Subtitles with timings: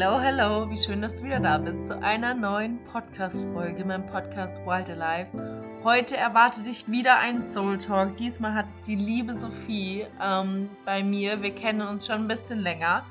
[0.00, 4.64] Hello, hello, wie schön, dass du wieder da bist zu einer neuen Podcast-Folge, meinem Podcast
[4.64, 5.26] Wild Alive.
[5.82, 8.16] Heute erwartet dich wieder ein Soul Talk.
[8.16, 11.42] Diesmal hat es die liebe Sophie ähm, bei mir.
[11.42, 13.04] Wir kennen uns schon ein bisschen länger.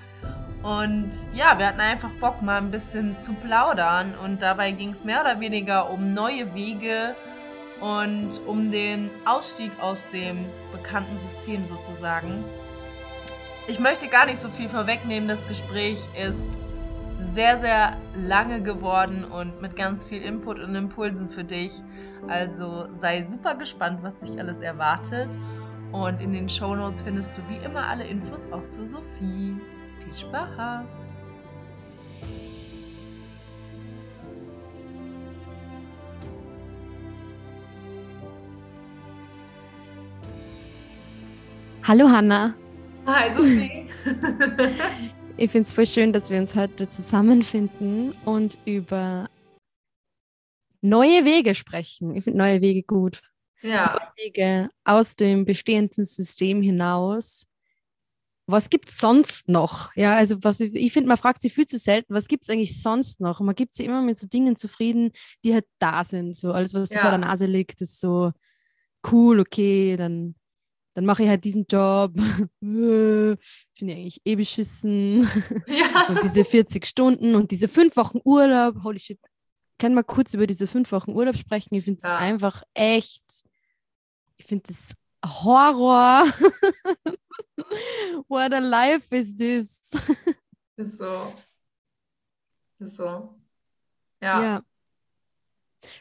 [0.64, 4.16] Und ja, wir hatten einfach Bock, mal ein bisschen zu plaudern.
[4.24, 7.16] Und dabei ging es mehr oder weniger um neue Wege
[7.82, 12.46] und um den Ausstieg aus dem bekannten System sozusagen.
[13.68, 15.28] Ich möchte gar nicht so viel vorwegnehmen.
[15.28, 16.58] Das Gespräch ist
[17.20, 21.84] sehr, sehr lange geworden und mit ganz viel Input und Impulsen für dich.
[22.28, 25.38] Also sei super gespannt, was dich alles erwartet.
[25.92, 29.56] Und in den Show Notes findest du wie immer alle Infos auch zu Sophie.
[30.04, 31.08] Viel Spaß!
[41.84, 42.54] Hallo Hanna.
[43.06, 43.90] Hi Sophie.
[45.38, 49.30] ich finde es voll schön, dass wir uns heute zusammenfinden und über
[50.82, 52.16] neue Wege sprechen.
[52.16, 53.22] Ich finde neue Wege gut.
[53.62, 53.98] Ja.
[54.00, 57.48] Neue Wege aus dem bestehenden System hinaus.
[58.48, 59.94] Was gibt es sonst noch?
[59.96, 62.50] Ja, also was ich, ich finde, man fragt sich viel zu selten, was gibt es
[62.50, 63.40] eigentlich sonst noch?
[63.40, 65.12] Und man gibt sich immer mit so Dingen zufrieden,
[65.44, 66.36] die halt da sind.
[66.36, 67.02] So alles, was ja.
[67.02, 68.32] vor der Nase liegt, ist so
[69.12, 70.36] cool, okay, dann
[70.98, 72.12] dann mache ich halt diesen Job.
[72.60, 73.38] Finde
[73.76, 75.30] ich eigentlich eh beschissen.
[75.68, 76.08] Ja.
[76.10, 78.84] Und diese 40 Stunden und diese fünf Wochen Urlaub.
[78.84, 79.20] Holy shit.
[79.78, 81.76] Kann mal kurz über diese fünf Wochen Urlaub sprechen?
[81.76, 82.18] Ich finde es ja.
[82.18, 83.24] einfach echt.
[84.38, 86.26] Ich finde das Horror.
[88.28, 89.80] What a life is this?
[90.78, 91.32] Ist so.
[92.80, 93.36] Ist so.
[94.20, 94.42] Ja.
[94.42, 94.64] ja.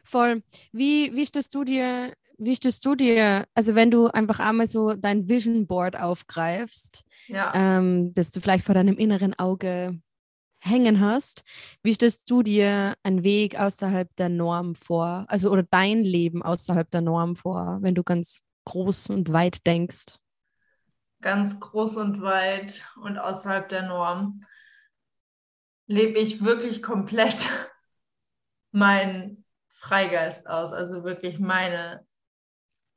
[0.04, 0.42] Voll.
[0.72, 4.94] Wie, wie stellst du dir wie stellst du dir, also wenn du einfach einmal so
[4.94, 7.52] dein Vision Board aufgreifst, ja.
[7.54, 9.98] ähm, das du vielleicht vor deinem inneren Auge
[10.60, 11.44] hängen hast,
[11.82, 16.90] wie stellst du dir einen Weg außerhalb der Norm vor, also oder dein Leben außerhalb
[16.90, 20.16] der Norm vor, wenn du ganz groß und weit denkst?
[21.22, 24.40] Ganz groß und weit und außerhalb der Norm
[25.86, 27.48] lebe ich wirklich komplett
[28.72, 32.04] mein Freigeist aus, also wirklich meine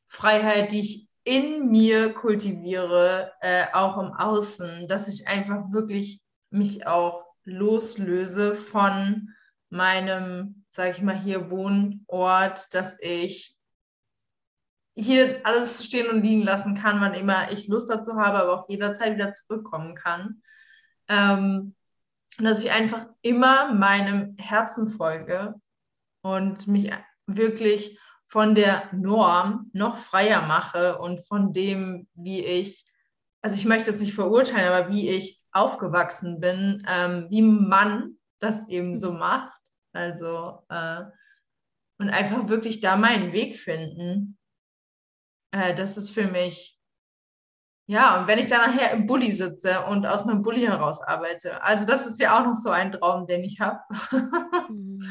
[0.09, 6.87] Freiheit, die ich in mir kultiviere, äh, auch im Außen, dass ich einfach wirklich mich
[6.87, 9.29] auch loslöse von
[9.69, 13.55] meinem, sage ich mal, hier Wohnort, dass ich
[14.95, 18.69] hier alles stehen und liegen lassen kann, wann immer ich Lust dazu habe, aber auch
[18.69, 20.41] jederzeit wieder zurückkommen kann.
[21.07, 21.75] Ähm,
[22.37, 25.55] dass ich einfach immer meinem Herzen folge
[26.21, 26.91] und mich
[27.27, 27.99] wirklich
[28.29, 32.85] von der Norm noch freier mache und von dem, wie ich,
[33.41, 38.69] also ich möchte es nicht verurteilen, aber wie ich aufgewachsen bin, ähm, wie man das
[38.69, 39.57] eben so macht.
[39.93, 41.01] Also äh,
[41.97, 44.37] und einfach wirklich da meinen Weg finden.
[45.51, 46.79] Äh, das ist für mich,
[47.87, 51.63] ja, und wenn ich dann nachher im Bulli sitze und aus meinem Bulli heraus arbeite,
[51.63, 53.79] also das ist ja auch noch so ein Traum, den ich habe.
[54.69, 55.01] mhm.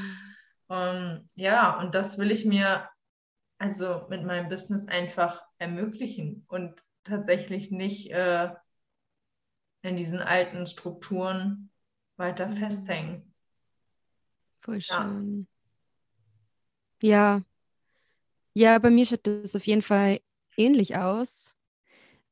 [0.69, 2.89] um, ja, und das will ich mir
[3.58, 8.50] also mit meinem Business einfach ermöglichen und tatsächlich nicht äh,
[9.82, 11.70] in diesen alten Strukturen
[12.16, 12.52] weiter mhm.
[12.52, 13.34] festhängen.
[14.60, 15.46] Voll schön.
[17.00, 17.36] Ja.
[17.36, 17.42] ja.
[18.54, 20.19] Ja, bei mir schaut das auf jeden Fall
[20.56, 21.56] ähnlich aus.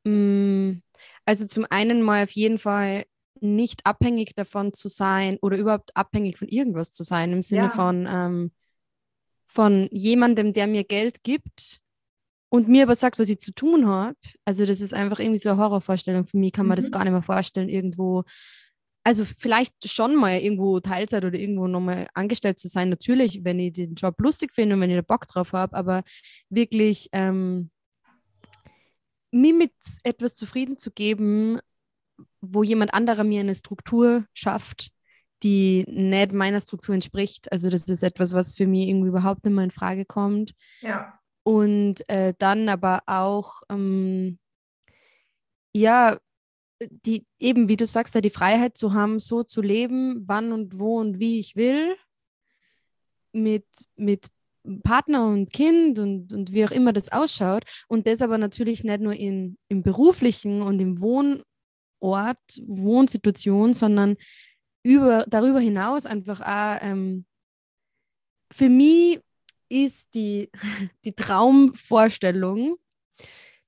[0.05, 0.79] Mm,
[1.25, 3.05] also zum einen mal auf jeden Fall
[3.41, 7.71] nicht abhängig davon zu sein oder überhaupt abhängig von irgendwas zu sein, im Sinne ja.
[7.71, 8.53] von, ähm,
[9.47, 11.81] von jemandem, der mir Geld gibt
[12.49, 14.17] und mir aber sagt, was ich zu tun habe.
[14.45, 16.25] Also das ist einfach irgendwie so eine Horrorvorstellung.
[16.25, 16.83] Für mich kann man mhm.
[16.83, 18.25] das gar nicht mehr vorstellen, irgendwo,
[19.05, 23.73] also vielleicht schon mal irgendwo Teilzeit oder irgendwo nochmal angestellt zu sein, natürlich, wenn ich
[23.73, 26.03] den Job lustig finde und wenn ich da Bock drauf habe, aber
[26.49, 27.71] wirklich ähm,
[29.31, 29.73] mir mit
[30.03, 31.59] etwas zufrieden zu geben,
[32.41, 34.91] wo jemand anderer mir eine Struktur schafft,
[35.43, 37.51] die nicht meiner Struktur entspricht.
[37.53, 40.53] Also das ist etwas, was für mich irgendwie überhaupt nicht mehr in Frage kommt.
[40.81, 41.19] Ja.
[41.43, 44.39] Und äh, dann aber auch, ähm,
[45.73, 46.19] ja,
[46.81, 50.99] die eben, wie du sagst, die Freiheit zu haben, so zu leben, wann und wo
[50.99, 51.97] und wie ich will,
[53.33, 53.67] mit,
[53.97, 54.27] mit
[54.83, 57.65] Partner und Kind und, und wie auch immer das ausschaut.
[57.89, 61.45] Und das aber natürlich nicht nur in, im beruflichen und im Wohnort,
[62.67, 64.17] Wohnsituation, sondern
[64.87, 67.25] über, darüber hinaus einfach auch, ähm,
[68.53, 69.21] für mich
[69.69, 70.51] ist die,
[71.05, 72.77] die Traumvorstellung,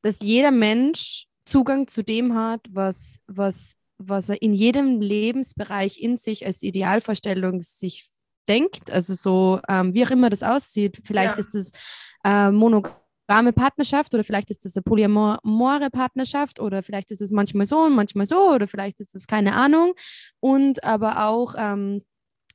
[0.02, 6.16] dass jeder Mensch Zugang zu dem hat, was, was was er in jedem Lebensbereich in
[6.16, 8.08] sich als Idealvorstellung sich
[8.46, 8.90] denkt.
[8.90, 11.00] Also so, ähm, wie auch immer das aussieht.
[11.04, 11.44] Vielleicht ja.
[11.44, 11.72] ist es
[12.24, 12.50] äh,
[13.28, 17.80] monogame Partnerschaft oder vielleicht ist es eine polyamore Partnerschaft oder vielleicht ist es manchmal so
[17.80, 19.94] und manchmal so oder vielleicht ist es keine Ahnung.
[20.40, 22.02] Und aber auch, ähm,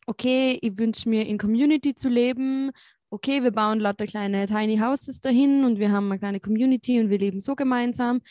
[0.07, 2.71] okay, ich wünsche mir in Community zu leben
[3.13, 7.11] okay, wir bauen lauter kleine Tiny Houses dahin und wir haben eine kleine Community und
[7.11, 8.21] wir leben so gemeinsam.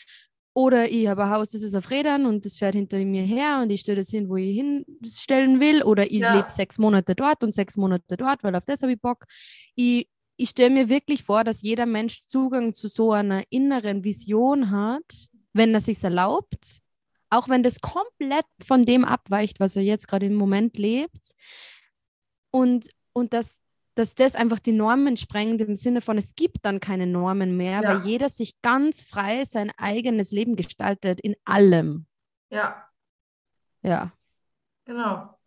[0.55, 3.61] Oder ich habe ein Haus, das ist auf Rädern und das fährt hinter mir her
[3.63, 5.83] und ich stelle das hin, wo ich hinstellen will.
[5.85, 6.35] Oder ich ja.
[6.35, 9.25] lebe sechs Monate dort und sechs Monate dort, weil auf das habe ich Bock.
[9.77, 14.71] Ich, ich stelle mir wirklich vor, dass jeder Mensch Zugang zu so einer inneren Vision
[14.71, 16.81] hat, wenn er sich erlaubt,
[17.31, 21.33] auch wenn das komplett von dem abweicht, was er jetzt gerade im Moment lebt.
[22.51, 23.63] Und, und dass
[23.95, 27.83] dass das einfach die Normen sprengt im Sinne von, es gibt dann keine Normen mehr,
[27.83, 27.89] ja.
[27.89, 32.07] weil jeder sich ganz frei sein eigenes Leben gestaltet in allem.
[32.51, 32.89] Ja.
[33.83, 34.13] Ja.
[34.85, 35.39] Genau.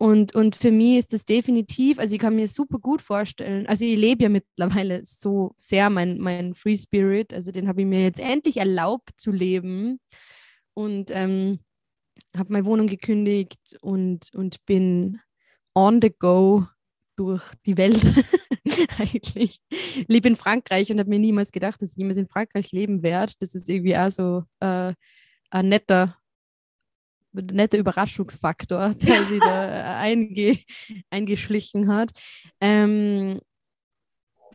[0.00, 3.84] Und, und für mich ist das definitiv, also ich kann mir super gut vorstellen, also
[3.84, 8.04] ich lebe ja mittlerweile so sehr mein, mein Free Spirit, also den habe ich mir
[8.04, 10.00] jetzt endlich erlaubt zu leben
[10.72, 11.60] und ähm,
[12.34, 15.20] habe meine Wohnung gekündigt und, und bin
[15.74, 16.66] on the go
[17.16, 18.00] durch die Welt
[18.98, 19.60] eigentlich.
[19.68, 23.02] Ich lebe in Frankreich und habe mir niemals gedacht, dass ich jemals in Frankreich leben
[23.02, 23.34] werde.
[23.38, 24.94] Das ist irgendwie auch so äh,
[25.50, 26.16] ein netter,
[27.32, 30.58] netter Überraschungsfaktor, der sich da einge,
[31.10, 32.10] eingeschlichen hat.
[32.60, 33.40] Ähm,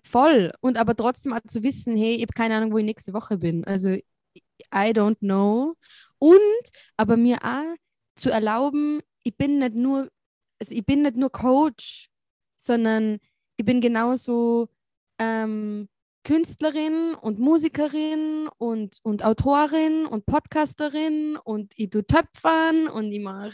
[0.03, 0.51] voll.
[0.61, 3.37] Und aber trotzdem auch zu wissen, hey, ich habe keine Ahnung, wo ich nächste Woche
[3.37, 3.63] bin.
[3.65, 4.03] Also I
[4.71, 5.75] don't know.
[6.19, 7.75] Und aber mir auch
[8.15, 10.09] zu erlauben, ich bin nicht nur,
[10.59, 12.09] also ich bin nicht nur Coach
[12.65, 13.19] sondern
[13.57, 14.67] ich bin genauso
[15.19, 15.87] ähm,
[16.25, 23.53] Künstlerin und Musikerin und, und Autorin und Podcasterin und ich tue Töpfern und ich mache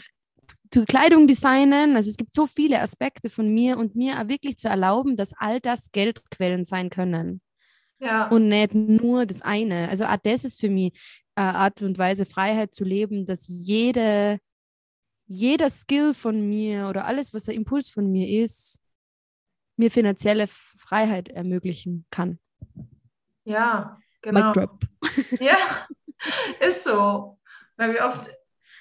[0.86, 1.96] Kleidung designen.
[1.96, 5.34] Also es gibt so viele Aspekte von mir und mir auch wirklich zu erlauben, dass
[5.36, 7.42] all das Geldquellen sein können.
[8.00, 8.28] Ja.
[8.28, 9.90] Und nicht nur das eine.
[9.90, 10.92] Also auch das ist für mich
[11.34, 14.38] eine Art und Weise, Freiheit zu leben, dass jede,
[15.26, 18.80] jeder Skill von mir oder alles, was der Impuls von mir ist,
[19.76, 22.38] mir finanzielle Freiheit ermöglichen kann.
[23.44, 24.52] Ja, genau.
[25.40, 25.56] Ja,
[26.60, 27.38] ist so.
[27.76, 28.30] Weil wir oft,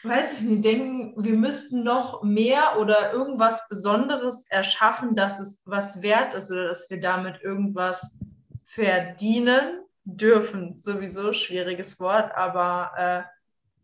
[0.04, 6.02] weiß ich nicht, denken, wir müssten noch mehr oder irgendwas Besonderes erschaffen, dass es was
[6.04, 8.20] wert ist oder dass wir damit irgendwas
[8.64, 10.78] verdienen dürfen.
[10.78, 13.24] Sowieso schwieriges Wort, aber äh,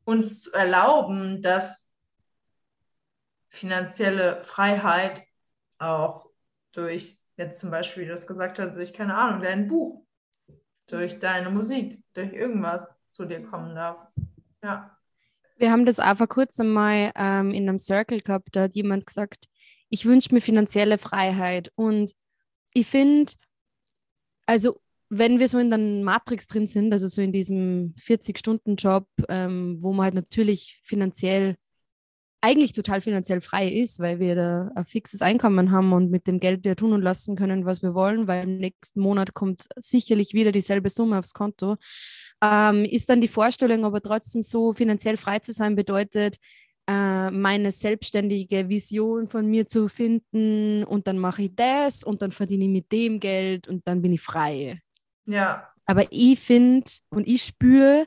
[0.05, 1.93] uns zu erlauben, dass
[3.49, 5.23] finanzielle Freiheit
[5.79, 6.29] auch
[6.71, 10.03] durch jetzt zum Beispiel, wie du es gesagt hast, durch, keine Ahnung, dein Buch,
[10.87, 14.07] durch deine Musik, durch irgendwas zu dir kommen darf.
[14.63, 14.97] Ja.
[15.57, 19.07] Wir haben das auch vor kurzem mal ähm, in einem Circle gehabt, da hat jemand
[19.07, 19.45] gesagt,
[19.89, 21.71] ich wünsche mir finanzielle Freiheit.
[21.75, 22.11] Und
[22.73, 23.31] ich finde,
[24.45, 24.79] also
[25.09, 29.93] wenn wir so in der Matrix drin sind, also so in diesem 40-Stunden-Job, ähm, wo
[29.93, 31.55] man halt natürlich finanziell
[32.41, 36.39] eigentlich total finanziell frei ist, weil wir da ein fixes Einkommen haben und mit dem
[36.39, 40.33] Geld wir tun und lassen können, was wir wollen, weil im nächsten Monat kommt sicherlich
[40.33, 41.77] wieder dieselbe Summe aufs Konto,
[42.43, 46.37] ähm, ist dann die Vorstellung, aber trotzdem so finanziell frei zu sein, bedeutet,
[46.87, 52.31] äh, meine selbstständige Vision von mir zu finden und dann mache ich das und dann
[52.31, 54.79] verdiene ich mit dem Geld und dann bin ich frei.
[55.25, 55.67] Ja.
[55.85, 58.05] Aber ich finde und ich spüre,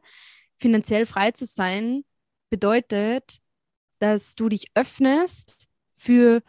[0.58, 2.04] finanziell frei zu sein
[2.48, 3.39] bedeutet,
[4.00, 6.42] dass du dich öffnest für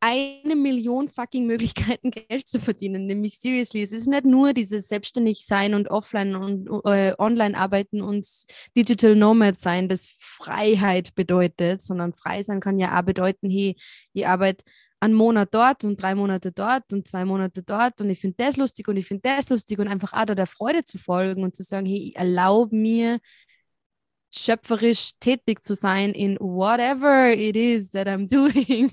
[0.00, 3.06] eine Million fucking Möglichkeiten, Geld zu verdienen.
[3.06, 8.02] Nämlich seriously, es ist nicht nur dieses selbstständig sein und offline und äh, online arbeiten
[8.02, 8.26] und
[8.76, 13.76] Digital Nomad sein, das Freiheit bedeutet, sondern frei sein kann ja auch bedeuten, hey,
[14.12, 14.64] ich arbeite
[15.00, 18.58] einen Monat dort und drei Monate dort und zwei Monate dort und ich finde das
[18.58, 21.56] lustig und ich finde das lustig und einfach auch da der Freude zu folgen und
[21.56, 23.20] zu sagen, hey, ich erlaube mir,
[24.34, 28.92] schöpferisch tätig zu sein in whatever it is that I'm doing.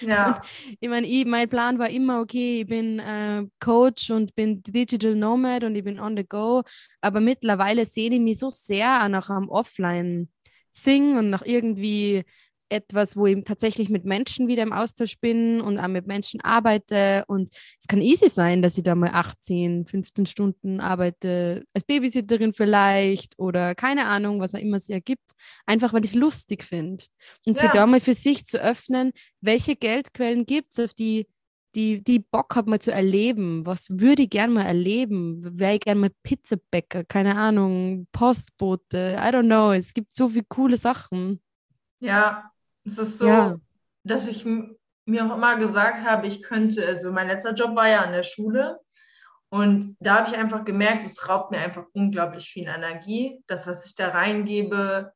[0.00, 0.42] Ja.
[0.80, 5.14] ich meine, ich, mein Plan war immer, okay, ich bin äh, Coach und bin Digital
[5.14, 6.62] Nomad und ich bin on the go,
[7.00, 12.24] aber mittlerweile sehe ich mich so sehr nach einem Offline-Thing und nach irgendwie
[12.68, 17.24] etwas, wo ich tatsächlich mit Menschen wieder im Austausch bin und auch mit Menschen arbeite.
[17.28, 22.52] Und es kann easy sein, dass ich da mal 18, 15 Stunden arbeite, als Babysitterin
[22.52, 25.32] vielleicht oder keine Ahnung, was auch immer sie ergibt,
[25.66, 27.04] einfach weil ich es lustig finde.
[27.46, 27.62] Und ja.
[27.62, 31.26] sie da mal für sich zu öffnen, welche Geldquellen gibt es, auf die
[31.76, 33.66] die, die Bock hat, mal zu erleben.
[33.66, 35.42] Was würde ich gern mal erleben?
[35.58, 39.72] Wäre ich gern mal Pizzabäcker, keine Ahnung, Postbote, I don't know.
[39.72, 41.40] Es gibt so viele coole Sachen.
[42.00, 42.50] Ja,
[42.86, 43.56] es ist so, ja.
[44.04, 48.00] dass ich mir auch immer gesagt habe, ich könnte, also mein letzter Job war ja
[48.00, 48.78] an der Schule
[49.48, 53.42] und da habe ich einfach gemerkt, es raubt mir einfach unglaublich viel Energie.
[53.46, 55.12] Das, was ich da reingebe,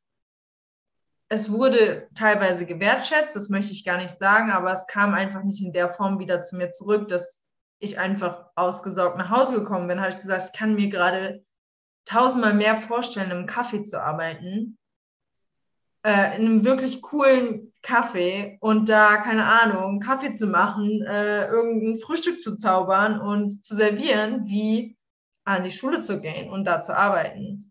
[1.28, 5.62] es wurde teilweise gewertschätzt, das möchte ich gar nicht sagen, aber es kam einfach nicht
[5.62, 7.44] in der Form wieder zu mir zurück, dass
[7.78, 10.00] ich einfach ausgesaugt nach Hause gekommen bin.
[10.00, 11.44] Habe ich gesagt, ich kann mir gerade
[12.04, 14.78] tausendmal mehr vorstellen, im Kaffee zu arbeiten,
[16.02, 21.96] äh, in einem wirklich coolen Kaffee und da, keine Ahnung, Kaffee zu machen, äh, irgendein
[21.96, 24.96] Frühstück zu zaubern und zu servieren, wie
[25.44, 27.70] an die Schule zu gehen und da zu arbeiten.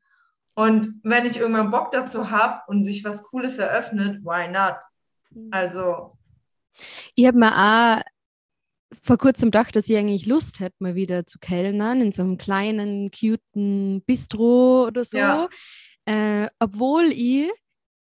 [0.55, 4.75] Und wenn ich irgendwann Bock dazu habe und sich was Cooles eröffnet, why not?
[5.29, 5.49] Mhm.
[5.51, 6.11] Also.
[7.15, 8.01] Ich habe mir auch
[9.03, 12.37] vor kurzem gedacht, dass ich eigentlich Lust hätte, mal wieder zu kellnern in so einem
[12.37, 15.17] kleinen, cuten Bistro oder so.
[15.17, 15.49] Ja.
[16.05, 17.49] Äh, obwohl ich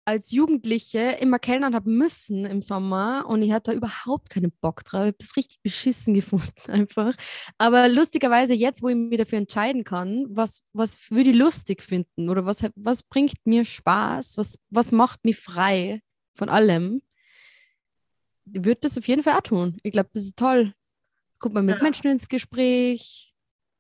[0.09, 4.83] als Jugendliche immer kellnern haben müssen im Sommer und ich hatte da überhaupt keinen Bock
[4.83, 5.01] drauf.
[5.01, 7.13] Ich habe das richtig beschissen gefunden einfach.
[7.59, 12.27] Aber lustigerweise jetzt, wo ich mich dafür entscheiden kann, was, was würde ich lustig finden
[12.29, 16.01] oder was, was bringt mir Spaß, was, was macht mich frei
[16.33, 17.03] von allem,
[18.45, 19.77] würde das auf jeden Fall auch tun.
[19.83, 20.73] Ich glaube, das ist toll.
[21.37, 21.83] Kommt man mit ja.
[21.83, 23.28] Menschen ins Gespräch,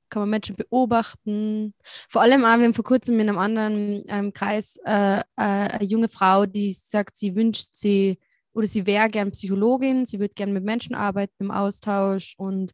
[0.09, 1.73] kann man Menschen beobachten.
[2.09, 5.83] Vor allem auch, wir haben vor kurzem in einem anderen ähm, Kreis äh, äh, eine
[5.83, 8.19] junge Frau, die sagt, sie wünscht sie
[8.53, 12.71] oder sie wäre gern Psychologin, sie würde gern mit Menschen arbeiten im Austausch und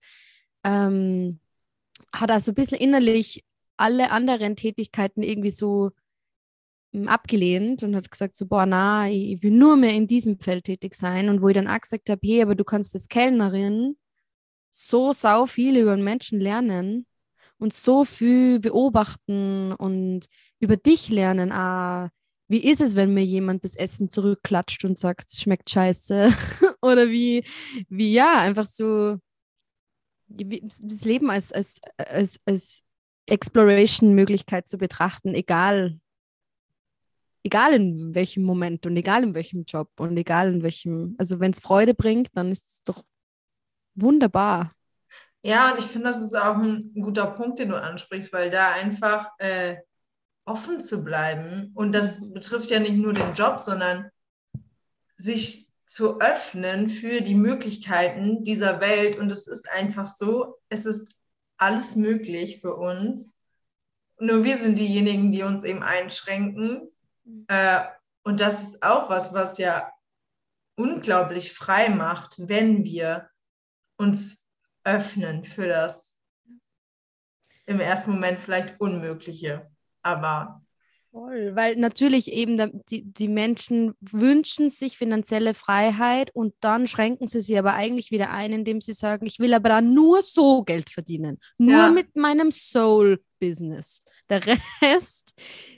[0.64, 1.40] ähm,
[2.14, 3.44] hat also ein bisschen innerlich
[3.78, 5.92] alle anderen Tätigkeiten irgendwie so
[6.94, 10.66] ähm, abgelehnt und hat gesagt so, boah, na, ich will nur mehr in diesem Feld
[10.66, 13.98] tätig sein und wo ich dann auch gesagt habe, hey, aber du kannst als Kellnerin
[14.70, 17.06] so sau viel über einen Menschen lernen
[17.58, 20.28] und so viel beobachten und
[20.60, 21.52] über dich lernen.
[21.52, 22.10] Ah,
[22.48, 26.30] wie ist es, wenn mir jemand das Essen zurückklatscht und sagt, es schmeckt scheiße?
[26.82, 27.44] Oder wie,
[27.90, 29.18] wie ja, einfach so
[30.28, 32.84] das Leben als, als, als, als
[33.28, 36.00] Exploration-Möglichkeit zu betrachten, egal,
[37.44, 41.52] egal in welchem Moment und egal in welchem Job und egal in welchem, also wenn
[41.52, 43.04] es Freude bringt, dann ist es doch
[43.96, 44.75] wunderbar.
[45.46, 48.72] Ja, und ich finde, das ist auch ein guter Punkt, den du ansprichst, weil da
[48.72, 49.76] einfach äh,
[50.44, 54.10] offen zu bleiben und das betrifft ja nicht nur den Job, sondern
[55.18, 59.20] sich zu öffnen für die Möglichkeiten dieser Welt.
[59.20, 61.16] Und es ist einfach so, es ist
[61.58, 63.38] alles möglich für uns.
[64.18, 66.90] Nur wir sind diejenigen, die uns eben einschränken.
[67.50, 67.84] Äh,
[68.24, 69.92] und das ist auch was, was ja
[70.76, 73.30] unglaublich frei macht, wenn wir
[73.98, 74.45] uns
[74.86, 76.16] öffnen für das
[77.66, 79.70] im ersten Moment vielleicht Unmögliche.
[80.02, 80.62] Aber
[81.16, 87.58] weil natürlich eben die, die Menschen wünschen sich finanzielle Freiheit und dann schränken sie sie
[87.58, 91.40] aber eigentlich wieder ein, indem sie sagen, ich will aber dann nur so Geld verdienen,
[91.58, 91.90] nur ja.
[91.90, 94.04] mit meinem Soul-Business.
[94.30, 95.34] Der Rest,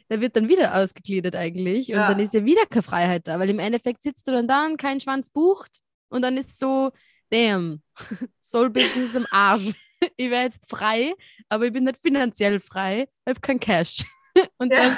[0.09, 2.07] der wird dann wieder ausgegliedert eigentlich und ja.
[2.07, 4.77] dann ist ja wieder keine Freiheit da, weil im Endeffekt sitzt du dann da und
[4.77, 6.89] kein Schwanz bucht und dann ist so,
[7.29, 7.81] damn,
[8.39, 9.71] Soul Business im Arsch.
[10.15, 11.15] Ich wäre jetzt frei,
[11.49, 14.05] aber ich bin nicht finanziell frei, ich habe kein Cash.
[14.59, 14.77] Und ja.
[14.77, 14.95] dann,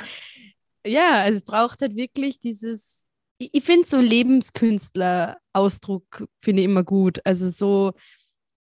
[0.85, 3.07] ja, also es braucht halt wirklich dieses,
[3.37, 7.21] ich, ich finde so Lebenskünstler-Ausdruck, finde ich immer gut.
[7.23, 7.93] Also so,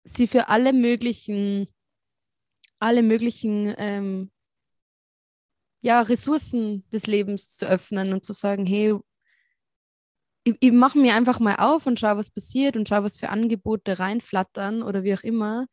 [0.03, 1.67] sie für alle möglichen,
[2.77, 4.29] alle möglichen ähm,
[5.81, 8.99] ja, Ressourcen des Lebens zu öffnen und zu sagen, hey,
[10.49, 13.29] ich, ich mache mir einfach mal auf und schaue, was passiert und schaue, was für
[13.29, 15.67] Angebote reinflattern oder wie auch immer.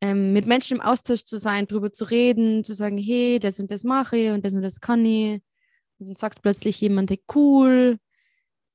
[0.00, 3.70] Ähm, mit Menschen im Austausch zu sein, darüber zu reden, zu sagen, hey, das und
[3.70, 5.40] das mache ich und das und das kann ich.
[5.98, 7.98] Und dann sagt plötzlich jemand, hey, cool,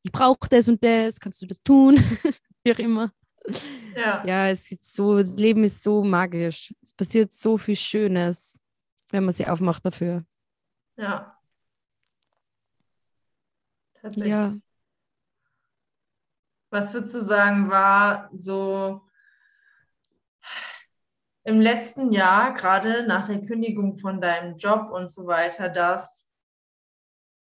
[0.03, 1.95] ich brauche das und das, kannst du das tun?
[2.63, 3.11] wie auch immer.
[3.95, 4.25] Ja.
[4.25, 6.73] ja, es gibt so, das Leben ist so magisch.
[6.81, 8.61] Es passiert so viel Schönes,
[9.09, 10.23] wenn man sich aufmacht dafür.
[10.97, 11.37] Ja.
[14.01, 14.31] Tatsächlich.
[14.31, 14.55] Ja.
[16.71, 19.01] Was würdest du sagen, war so
[21.43, 26.29] im letzten Jahr, gerade nach der Kündigung von deinem Job und so weiter, dass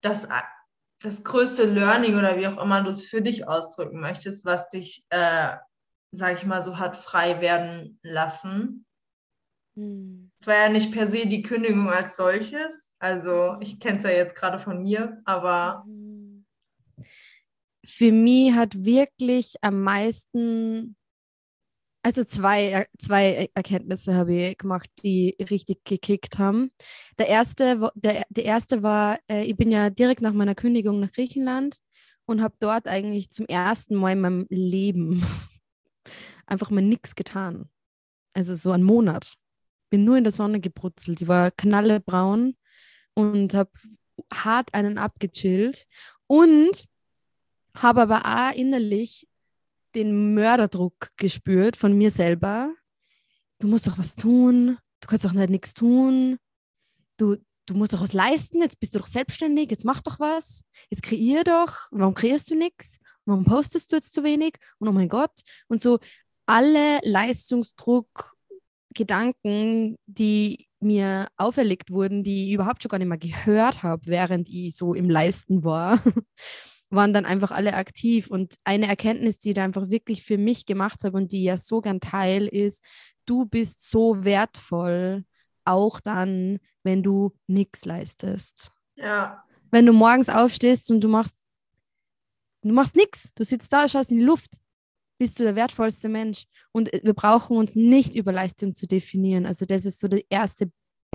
[0.01, 0.29] das,
[1.03, 5.05] das größte Learning oder wie auch immer du es für dich ausdrücken möchtest, was dich,
[5.11, 5.57] äh,
[6.11, 8.87] sag ich mal, so hat frei werden lassen?
[9.77, 10.31] Hm.
[10.39, 12.93] Es war ja nicht per se die Kündigung als solches.
[12.99, 16.12] Also ich kenne es ja jetzt gerade von mir, aber mhm
[17.85, 20.97] für mich hat wirklich am meisten,
[22.03, 26.71] also zwei, zwei Erkenntnisse habe ich gemacht, die richtig gekickt haben.
[27.19, 31.13] Der erste, der, der erste war, äh, ich bin ja direkt nach meiner Kündigung nach
[31.13, 31.79] Griechenland
[32.27, 35.25] und habe dort eigentlich zum ersten Mal in meinem Leben
[36.47, 37.69] einfach mal nichts getan.
[38.35, 39.35] Also so einen Monat.
[39.91, 41.21] Bin nur in der Sonne gebrutzelt.
[41.21, 42.57] Die war knallebraun
[43.15, 43.71] und habe
[44.33, 45.87] hart einen abgechillt
[46.27, 46.89] und
[47.75, 49.29] habe aber auch innerlich
[49.95, 52.75] den Mörderdruck gespürt von mir selber.
[53.59, 56.39] Du musst doch was tun, du kannst doch nicht nichts tun,
[57.17, 57.37] du,
[57.67, 61.03] du musst doch was leisten, jetzt bist du doch selbstständig, jetzt mach doch was, jetzt
[61.03, 64.57] kreier doch, warum kreierst du nichts, warum postest du jetzt zu wenig?
[64.79, 65.33] Und oh mein Gott.
[65.69, 65.99] Und so
[66.47, 68.37] alle Leistungsdruck,
[68.95, 74.49] Gedanken, die mir auferlegt wurden, die ich überhaupt schon gar nicht mehr gehört habe, während
[74.49, 76.03] ich so im Leisten war,
[76.93, 78.29] waren dann einfach alle aktiv.
[78.29, 81.57] Und eine Erkenntnis, die ich da einfach wirklich für mich gemacht habe und die ja
[81.57, 82.85] so gern teil ist,
[83.27, 85.25] du bist so wertvoll,
[85.65, 88.73] auch dann, wenn du nichts leistest.
[88.97, 89.45] Ja.
[89.71, 91.47] Wenn du morgens aufstehst und du machst,
[92.63, 94.51] du machst nichts, du sitzt da, schaust in die Luft,
[95.19, 96.47] bist du der wertvollste Mensch.
[96.73, 99.47] Und wir brauchen uns nicht über Leistung zu definieren.
[99.47, 100.71] Also das ist so die erste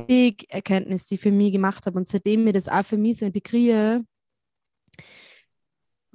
[0.08, 1.98] Big Erkenntnis, die ich für mich gemacht habe.
[1.98, 4.06] Und seitdem mir das auch für mich so integriere,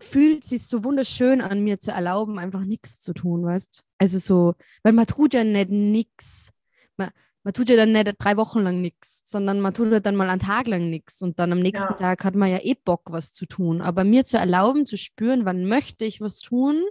[0.02, 4.54] fühlt sich so wunderschön an, mir zu erlauben, einfach nichts zu tun, weißt Also so,
[4.82, 6.50] weil man tut ja nicht nichts.
[6.96, 7.10] Man,
[7.42, 10.28] man tut ja dann nicht drei Wochen lang nichts, sondern man tut ja dann mal
[10.28, 11.98] einen Tag lang nichts und dann am nächsten ja.
[11.98, 13.80] Tag hat man ja eh Bock, was zu tun.
[13.80, 16.82] Aber mir zu erlauben, zu spüren, wann möchte ich was tun,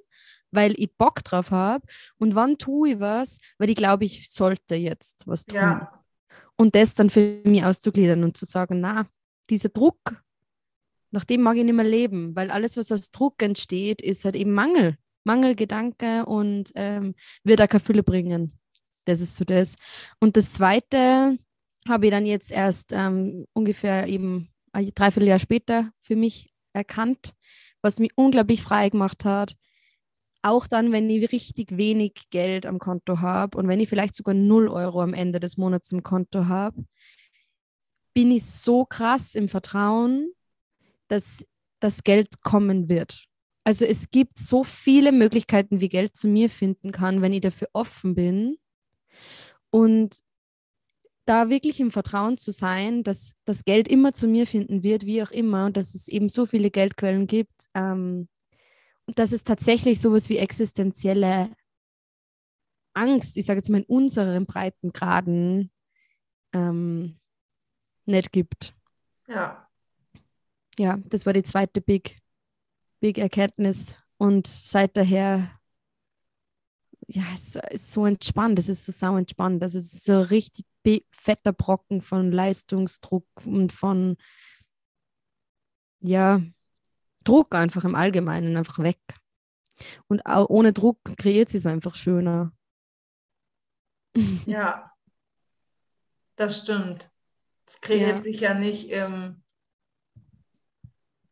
[0.51, 1.86] weil ich Bock drauf habe
[2.18, 5.60] und wann tue ich was, weil ich glaube, ich sollte jetzt was tun.
[5.60, 6.03] Ja.
[6.58, 9.08] Und das dann für mich auszugliedern und zu sagen, na,
[9.50, 10.22] dieser Druck,
[11.12, 14.36] nach dem mag ich nicht mehr leben, weil alles, was aus Druck entsteht, ist halt
[14.36, 14.98] eben Mangel.
[15.24, 18.58] Mangelgedanke und ähm, wird auch keine Fülle bringen.
[19.06, 19.76] Das ist so das.
[20.19, 21.38] Und das Zweite
[21.88, 27.34] habe ich dann jetzt erst ähm, ungefähr eben ein Dreivierteljahr später für mich erkannt,
[27.82, 29.56] was mich unglaublich frei gemacht hat.
[30.43, 34.34] Auch dann, wenn ich richtig wenig Geld am Konto habe und wenn ich vielleicht sogar
[34.34, 36.84] 0 Euro am Ende des Monats im Konto habe,
[38.13, 40.34] bin ich so krass im Vertrauen,
[41.12, 41.45] dass
[41.80, 43.26] das Geld kommen wird.
[43.63, 47.69] Also es gibt so viele Möglichkeiten, wie Geld zu mir finden kann, wenn ich dafür
[47.74, 48.58] offen bin.
[49.69, 50.19] Und
[51.26, 55.21] da wirklich im Vertrauen zu sein, dass das Geld immer zu mir finden wird, wie
[55.21, 58.28] auch immer, und dass es eben so viele Geldquellen gibt, ähm,
[59.06, 61.52] und dass es tatsächlich sowas wie existenzielle
[62.93, 65.71] Angst, ich sage jetzt mal in unseren Breitengraden,
[66.54, 67.19] ähm,
[68.06, 68.74] nicht gibt.
[69.28, 69.70] Ja.
[70.77, 72.21] Ja, das war die zweite Big,
[72.99, 73.97] Big Erkenntnis.
[74.17, 75.62] Und seit daher
[77.07, 79.62] ja, es ist so entspannt, es ist so sau entspannt.
[79.63, 80.65] Also es ist so richtig
[81.12, 84.17] fetter Brocken von Leistungsdruck und von
[85.99, 86.41] ja,
[87.23, 88.99] Druck einfach im Allgemeinen einfach weg.
[90.07, 92.53] Und auch ohne Druck kreiert sie es einfach schöner.
[94.45, 94.91] Ja,
[96.36, 97.10] das stimmt.
[97.67, 98.23] Es kreiert ja.
[98.23, 99.40] sich ja nicht im.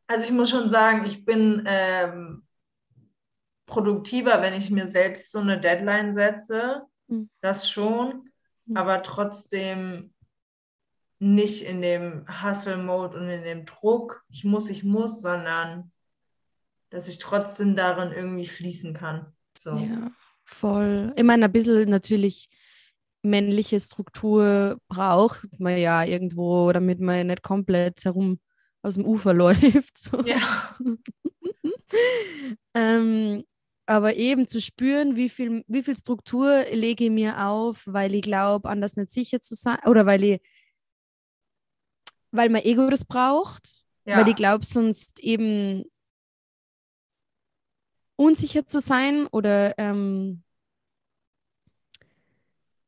[0.09, 2.41] Also ich muss schon sagen, ich bin ähm,
[3.67, 6.81] produktiver, wenn ich mir selbst so eine Deadline setze.
[7.07, 7.29] Mhm.
[7.41, 8.27] Das schon.
[8.65, 8.77] Mhm.
[8.77, 10.11] Aber trotzdem
[11.19, 15.91] nicht in dem Hustle-Mode und in dem Druck, ich muss, ich muss, sondern
[16.89, 19.31] dass ich trotzdem darin irgendwie fließen kann.
[19.55, 19.77] So.
[19.77, 20.09] Ja,
[20.43, 21.13] voll.
[21.15, 22.49] Ich meine, ein bisschen natürlich
[23.21, 28.39] männliche Struktur braucht man ja irgendwo, damit man nicht komplett herum
[28.81, 29.97] aus dem Ufer läuft.
[29.97, 30.21] So.
[30.25, 30.39] Ja.
[32.73, 33.43] ähm,
[33.85, 38.21] aber eben zu spüren, wie viel, wie viel Struktur lege ich mir auf, weil ich
[38.21, 40.41] glaube, anders nicht sicher zu sein oder weil ich,
[42.31, 44.17] weil mein Ego das braucht, ja.
[44.17, 45.85] weil ich glaube, sonst eben
[48.15, 50.43] unsicher zu sein oder ähm,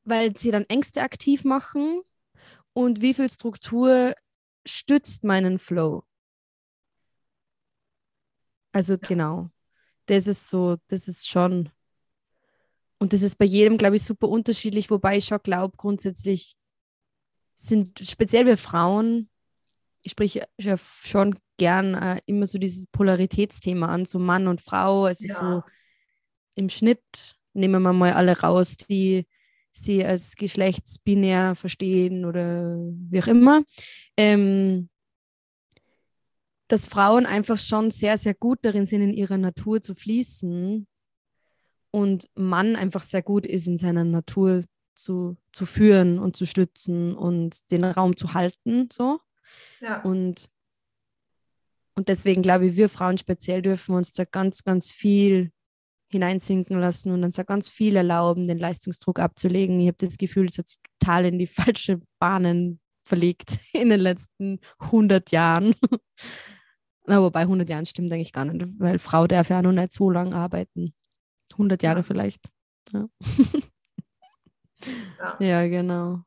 [0.04, 2.02] weil sie dann Ängste aktiv machen
[2.74, 4.14] und wie viel Struktur
[4.66, 6.04] stützt meinen Flow.
[8.74, 9.50] Also genau
[10.12, 11.70] das ist so, das ist schon.
[13.00, 16.56] Und das ist bei jedem, glaube ich, super unterschiedlich, wobei ich schon glaube, grundsätzlich
[17.56, 19.30] sind speziell wir Frauen,
[20.04, 25.06] ich spreche ja schon gern äh, immer so dieses Polaritätsthema an, so Mann und Frau,
[25.06, 25.36] also ja.
[25.36, 25.64] so
[26.56, 29.28] im Schnitt nehmen wir mal alle raus, die
[29.72, 33.64] sie als geschlechtsbinär verstehen oder wie auch immer.
[34.18, 34.90] Ähm,
[36.68, 40.88] dass Frauen einfach schon sehr, sehr gut darin sind, in ihrer Natur zu fließen
[41.92, 47.14] und Mann einfach sehr gut ist, in seiner Natur zu, zu führen und zu stützen
[47.14, 48.88] und den Raum zu halten.
[48.92, 49.20] So.
[49.82, 50.02] Ja.
[50.04, 50.50] Und,
[51.96, 55.52] Und deswegen glaube ich, wir Frauen speziell dürfen uns da ganz, ganz viel
[56.12, 59.80] hineinsinken lassen und uns da ganz viel erlauben, den Leistungsdruck abzulegen.
[59.80, 64.00] Ich habe das Gefühl, es hat sich total in die falsche Bahnen verlegt in den
[64.00, 65.76] letzten 100 Jahren.
[67.06, 70.10] Na, wobei 100 Jahren stimmt eigentlich gar nicht, weil Frau darf ja noch nicht so
[70.10, 70.94] lange arbeiten.
[71.54, 72.04] 100 Jahre ja.
[72.04, 72.48] vielleicht.
[72.94, 73.10] Ja.
[75.20, 75.38] ja.
[75.40, 76.24] ja, genau.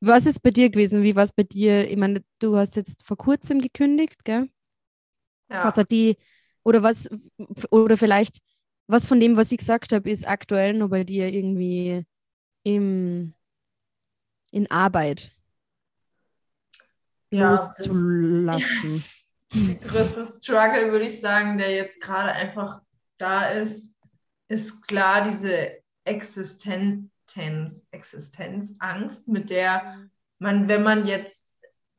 [0.00, 1.02] Was ist bei dir gewesen?
[1.02, 1.90] Wie war es bei dir?
[1.90, 4.48] Ich meine, du hast jetzt vor kurzem gekündigt, gell?
[5.50, 5.64] Ja.
[5.64, 6.16] Was hat die,
[6.62, 7.08] oder was,
[7.70, 8.38] oder vielleicht,
[8.88, 12.04] was von dem, was ich gesagt habe, ist aktuell nur bei dir irgendwie
[12.64, 13.34] im,
[14.50, 15.36] in Arbeit
[17.30, 19.04] ja, loszulassen?
[19.52, 22.82] Der größte Struggle, würde ich sagen, der jetzt gerade einfach
[23.16, 23.94] da ist,
[24.48, 27.10] ist klar diese Existenz,
[27.90, 31.47] Existenzangst, mit der man, wenn man jetzt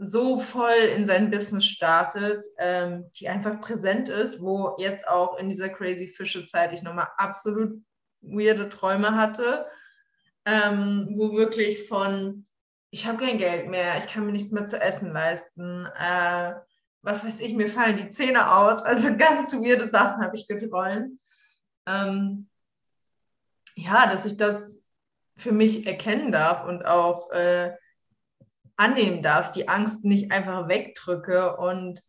[0.02, 5.50] so voll in sein Business startet, ähm, die einfach präsent ist, wo jetzt auch in
[5.50, 7.74] dieser crazy Fische-Zeit ich nochmal absolut
[8.22, 9.68] weirde Träume hatte,
[10.46, 12.48] ähm, wo wirklich von,
[12.92, 16.54] ich habe kein Geld mehr, ich kann mir nichts mehr zu essen leisten, äh,
[17.02, 21.20] was weiß ich, mir fallen die Zähne aus, also ganz weirde Sachen habe ich geträumt.
[21.86, 22.48] Ähm,
[23.76, 24.86] ja, dass ich das
[25.36, 27.76] für mich erkennen darf und auch äh,
[28.80, 32.02] annehmen darf, die Angst nicht einfach wegdrücke und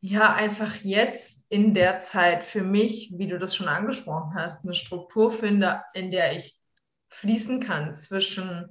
[0.00, 4.74] ja, einfach jetzt in der Zeit für mich, wie du das schon angesprochen hast, eine
[4.74, 6.54] Struktur finde, in der ich
[7.08, 8.68] fließen kann zwischen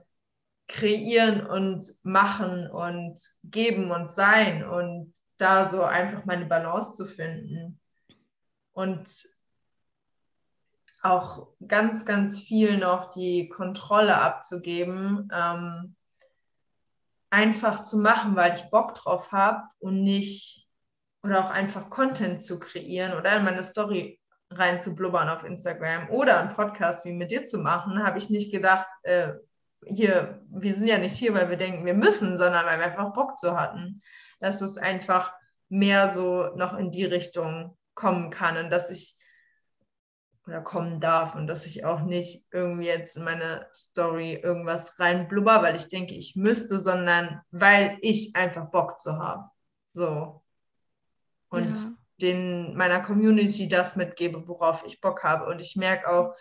[0.70, 7.80] kreieren und machen und geben und sein und da so einfach meine Balance zu finden.
[8.72, 9.10] Und
[11.02, 15.97] auch ganz, ganz viel noch die Kontrolle abzugeben, ähm,
[17.30, 20.68] einfach zu machen, weil ich Bock drauf habe und nicht,
[21.24, 24.20] oder auch einfach Content zu kreieren oder in meine Story
[24.52, 28.30] rein zu blubbern auf Instagram oder einen Podcast wie mit dir zu machen, habe ich
[28.30, 29.34] nicht gedacht, äh,
[29.86, 33.14] hier, wir sind ja nicht hier, weil wir denken, wir müssen, sondern weil wir einfach
[33.14, 34.02] Bock zu hatten.
[34.40, 35.34] Dass es einfach
[35.70, 39.16] mehr so noch in die Richtung kommen kann und dass ich
[40.48, 45.62] oder kommen darf und dass ich auch nicht irgendwie jetzt in meine Story irgendwas reinblubber,
[45.62, 49.50] weil ich denke, ich müsste, sondern weil ich einfach Bock zu haben.
[49.92, 50.42] So.
[51.50, 51.94] Und ja.
[52.22, 55.46] den, meiner Community das mitgebe, worauf ich Bock habe.
[55.46, 56.34] Und ich merke auch,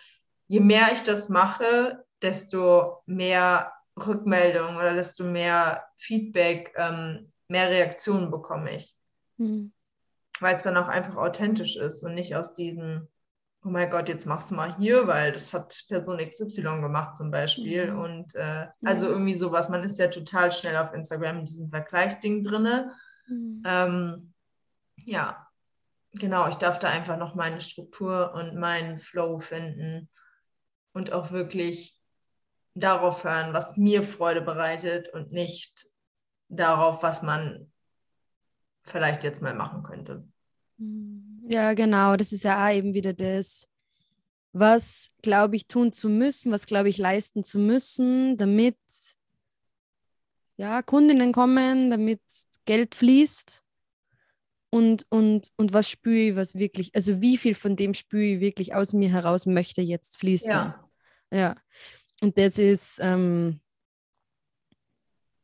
[0.47, 8.31] je mehr ich das mache, desto mehr Rückmeldung oder desto mehr Feedback, ähm, mehr Reaktionen
[8.31, 8.95] bekomme ich.
[9.37, 9.73] Mhm.
[10.38, 13.09] Weil es dann auch einfach authentisch ist und nicht aus diesem
[13.67, 17.33] oh mein Gott, jetzt machst du mal hier, weil das hat Person XY gemacht zum
[17.33, 17.91] Beispiel.
[17.91, 17.99] Mhm.
[17.99, 22.45] Und äh, also irgendwie sowas, man ist ja total schnell auf Instagram in diesem Vergleichding
[22.45, 22.91] drin.
[23.27, 23.63] Mhm.
[23.67, 24.35] Ähm,
[25.05, 25.49] ja,
[26.13, 30.09] genau, ich darf da einfach noch meine Struktur und meinen Flow finden
[30.93, 32.01] und auch wirklich
[32.75, 35.87] darauf hören, was mir Freude bereitet und nicht
[36.49, 37.73] darauf, was man
[38.85, 40.25] vielleicht jetzt mal machen könnte.
[40.77, 41.26] Mhm.
[41.49, 42.17] Ja, genau.
[42.17, 43.69] Das ist ja auch eben wieder das,
[44.53, 48.77] was, glaube ich, tun zu müssen, was, glaube ich, leisten zu müssen, damit
[50.57, 52.21] ja, Kundinnen kommen, damit
[52.65, 53.63] Geld fließt.
[54.71, 58.41] Und, und, und was spüre ich, was wirklich, also wie viel von dem spüre ich
[58.41, 60.51] wirklich aus mir heraus möchte jetzt fließen.
[60.51, 60.89] Ja.
[61.31, 61.57] ja.
[62.21, 63.61] Und das ist, ähm,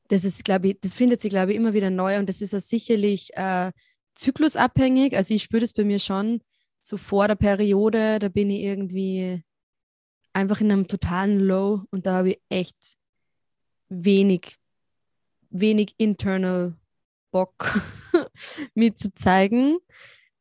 [0.08, 2.52] das ist, glaube ich, das findet sich, glaube ich, immer wieder neu und das ist
[2.52, 3.70] ja sicherlich äh,
[4.14, 5.16] zyklusabhängig.
[5.16, 6.42] Also ich spüre das bei mir schon
[6.80, 9.42] so vor der Periode, da bin ich irgendwie
[10.32, 12.96] einfach in einem totalen Low und da habe ich echt
[13.88, 14.58] wenig,
[15.50, 16.76] wenig internal
[17.30, 17.80] Bock
[18.74, 19.78] mit zu zeigen.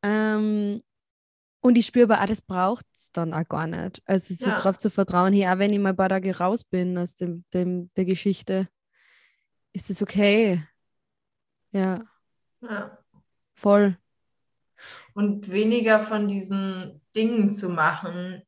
[0.02, 0.82] Ähm,
[1.62, 4.02] und ich spüre aber auch, das braucht es dann auch gar nicht.
[4.06, 4.56] Also so ja.
[4.56, 7.46] darauf zu vertrauen, hier, auch wenn ich mal ein paar Tage raus bin aus dem,
[7.54, 8.68] dem, der Geschichte,
[9.74, 10.64] ist es okay.
[11.72, 12.04] Ja.
[12.62, 13.01] Ja.
[13.62, 13.96] Voll.
[15.14, 18.42] Und weniger von diesen Dingen zu machen,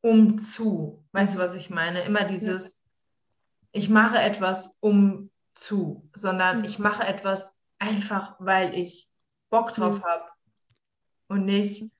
[0.00, 1.04] um zu.
[1.12, 2.02] Weißt du, was ich meine?
[2.04, 2.80] Immer dieses,
[3.72, 6.64] ich mache etwas um zu, sondern mhm.
[6.64, 9.08] ich mache etwas einfach, weil ich
[9.50, 10.04] Bock drauf mhm.
[10.04, 10.24] habe.
[11.28, 11.92] Und nicht,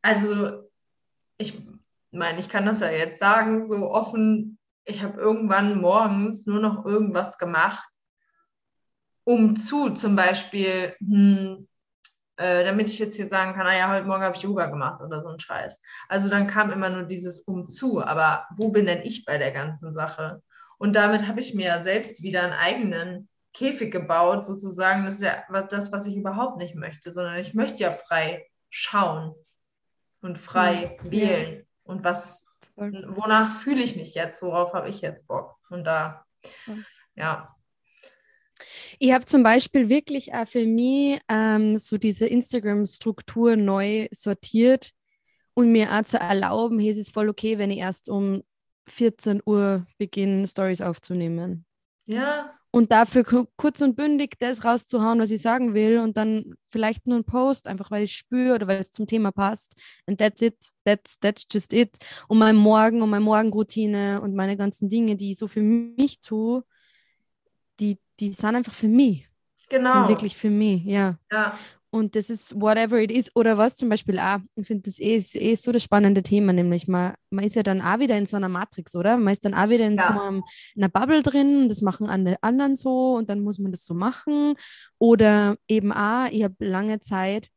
[0.00, 0.62] also
[1.38, 1.60] ich
[2.12, 6.84] meine, ich kann das ja jetzt sagen, so offen, ich habe irgendwann morgens nur noch
[6.84, 7.82] irgendwas gemacht,
[9.28, 11.68] um zu zum Beispiel, hm,
[12.38, 15.20] äh, damit ich jetzt hier sagen kann, naja, heute Morgen habe ich Yoga gemacht oder
[15.20, 15.82] so ein Scheiß.
[16.08, 19.52] Also dann kam immer nur dieses um zu, aber wo bin denn ich bei der
[19.52, 20.42] ganzen Sache?
[20.78, 25.04] Und damit habe ich mir selbst wieder einen eigenen Käfig gebaut, sozusagen.
[25.04, 29.34] Das ist ja das, was ich überhaupt nicht möchte, sondern ich möchte ja frei schauen
[30.22, 31.12] und frei ja.
[31.12, 31.66] wählen.
[31.82, 34.40] Und was, wonach fühle ich mich jetzt?
[34.40, 35.54] Worauf habe ich jetzt Bock?
[35.68, 36.24] Und da,
[37.14, 37.54] ja.
[38.98, 44.92] Ich habe zum Beispiel wirklich auch für mich ähm, so diese Instagram-Struktur neu sortiert
[45.54, 48.42] und mir auch zu erlauben, hey, es ist voll okay, wenn ich erst um
[48.88, 51.64] 14 Uhr beginne, Stories aufzunehmen.
[52.06, 52.54] Ja.
[52.70, 53.24] Und dafür
[53.56, 57.66] kurz und bündig das rauszuhauen, was ich sagen will und dann vielleicht nur ein Post,
[57.66, 59.74] einfach weil ich spüre oder weil es zum Thema passt.
[60.06, 60.54] And that's it.
[60.84, 61.96] That's, that's just it.
[62.28, 66.20] Und mein Morgen und meine Morgenroutine und meine ganzen Dinge, die ich so für mich
[66.20, 66.62] tue,
[68.20, 69.28] die, die sind einfach für mich.
[69.68, 69.92] Genau.
[69.92, 71.18] Sind wirklich für mich, ja.
[71.30, 71.58] Ja.
[71.90, 73.34] Und das ist whatever it is.
[73.34, 76.52] Oder was zum Beispiel auch, ich finde das eh, ist eh so das spannende Thema,
[76.52, 79.16] nämlich man, man ist ja dann auch wieder in so einer Matrix, oder?
[79.16, 80.12] Man ist dann auch wieder in ja.
[80.12, 80.44] so einem,
[80.76, 84.54] einer Bubble drin, das machen alle anderen so und dann muss man das so machen.
[84.98, 87.48] Oder eben auch, ich habe lange Zeit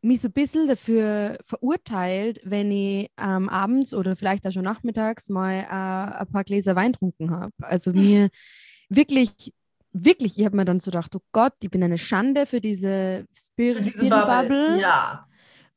[0.00, 5.28] mich so ein bisschen dafür verurteilt, wenn ich ähm, abends oder vielleicht auch schon nachmittags
[5.28, 7.52] mal äh, ein paar Gläser Wein trunken habe.
[7.58, 8.28] Also mir
[8.88, 9.52] wirklich
[9.92, 13.26] wirklich, ich habe mir dann so gedacht, oh Gott, ich bin eine Schande für diese
[13.32, 13.84] Spirit.
[14.26, 14.80] Bubble.
[14.80, 15.26] Ja.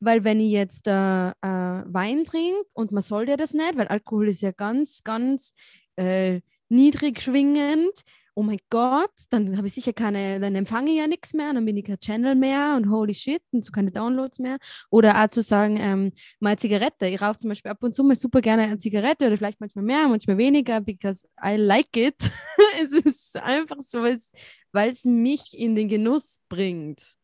[0.00, 3.88] Weil wenn ich jetzt äh, äh, Wein trinke und man soll ja das nicht, weil
[3.88, 5.54] Alkohol ist ja ganz, ganz
[5.96, 8.02] äh, niedrig schwingend,
[8.34, 11.64] oh mein Gott, dann habe ich sicher keine, dann empfange ich ja nichts mehr, dann
[11.64, 14.58] bin ich kein Channel mehr und holy shit und so keine Downloads mehr.
[14.90, 17.06] Oder auch zu sagen, ähm, mal Zigarette.
[17.06, 19.84] Ich rauche zum Beispiel ab und zu mal super gerne eine Zigarette oder vielleicht manchmal
[19.84, 22.16] mehr, manchmal weniger, because I like it.
[22.82, 27.14] es ist einfach so, weil es mich in den Genuss bringt.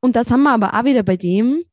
[0.00, 1.64] Und das haben wir aber auch wieder bei dem,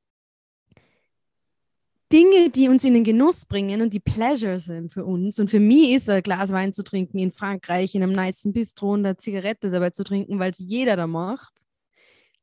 [2.14, 5.40] Dinge, die uns in den Genuss bringen und die Pleasure sind für uns.
[5.40, 8.94] Und für mich ist ein Glas Wein zu trinken in Frankreich, in einem nice Bistro
[8.94, 11.54] und eine Zigarette dabei zu trinken, weil es jeder da macht.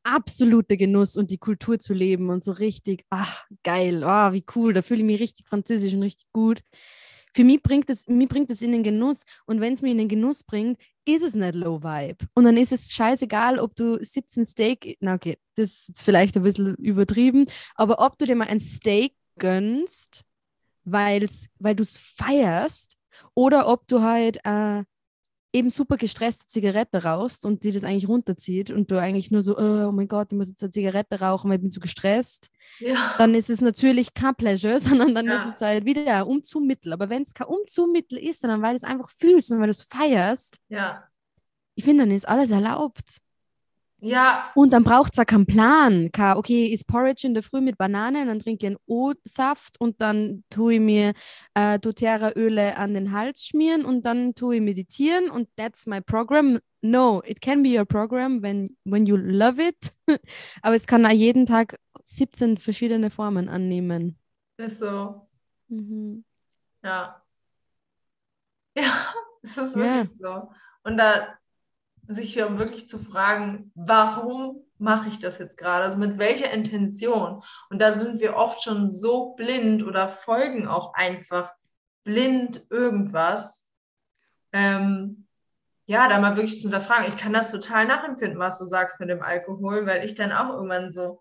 [0.03, 4.73] Absoluter Genuss und die Kultur zu leben und so richtig, ach, geil, oh, wie cool,
[4.73, 6.63] da fühle ich mich richtig französisch und richtig gut.
[7.33, 9.99] Für mich bringt es, mich bringt es in den Genuss und wenn es mir in
[9.99, 12.27] den Genuss bringt, ist es nicht Low Vibe.
[12.35, 16.43] Und dann ist es scheißegal, ob du 17 Steak, na okay, das ist vielleicht ein
[16.43, 20.25] bisschen übertrieben, aber ob du dir mal ein Steak gönnst,
[20.85, 22.97] weil's, weil du es feierst,
[23.35, 24.83] oder ob du halt äh,
[25.53, 29.59] eben super gestresste Zigarette rauchst und die das eigentlich runterzieht und du eigentlich nur so,
[29.59, 32.51] oh, oh mein Gott, ich muss jetzt eine Zigarette rauchen, weil ich bin zu gestresst,
[32.79, 32.97] ja.
[33.19, 35.41] dann ist es natürlich kein Pleasure, sondern dann ja.
[35.41, 36.93] ist es halt wieder ein Umzumittel.
[36.93, 39.73] Aber wenn es kein Umzumittel ist, sondern weil du es einfach fühlst und weil du
[39.73, 41.05] es feierst, ja.
[41.75, 43.19] ich finde, dann ist alles erlaubt.
[44.01, 44.51] Ja.
[44.55, 46.11] Und dann braucht es ja keinen Plan.
[46.13, 50.01] Kein, okay, ist Porridge in der Früh mit Banane, dann trinke ich einen O-Saft und
[50.01, 51.13] dann tue ich mir
[51.55, 56.59] äh, doTERRA-Öle an den Hals schmieren und dann tue ich meditieren und that's my program.
[56.83, 59.93] No, it can be your program when, when you love it.
[60.63, 64.19] Aber es kann auch jeden Tag 17 verschiedene Formen annehmen.
[64.57, 65.29] Ist so.
[65.69, 66.25] Mhm.
[66.83, 67.17] Ja.
[68.77, 68.85] Ja,
[69.43, 70.45] es ist wirklich ja.
[70.45, 70.53] so.
[70.85, 71.40] Und da
[72.11, 75.85] sich wirklich zu fragen, warum mache ich das jetzt gerade?
[75.85, 77.43] Also mit welcher Intention?
[77.69, 81.53] Und da sind wir oft schon so blind oder folgen auch einfach
[82.05, 83.69] blind irgendwas.
[84.53, 85.27] Ähm,
[85.87, 87.07] ja, da mal wirklich zu hinterfragen.
[87.07, 90.51] Ich kann das total nachempfinden, was du sagst mit dem Alkohol, weil ich dann auch
[90.51, 91.21] irgendwann so,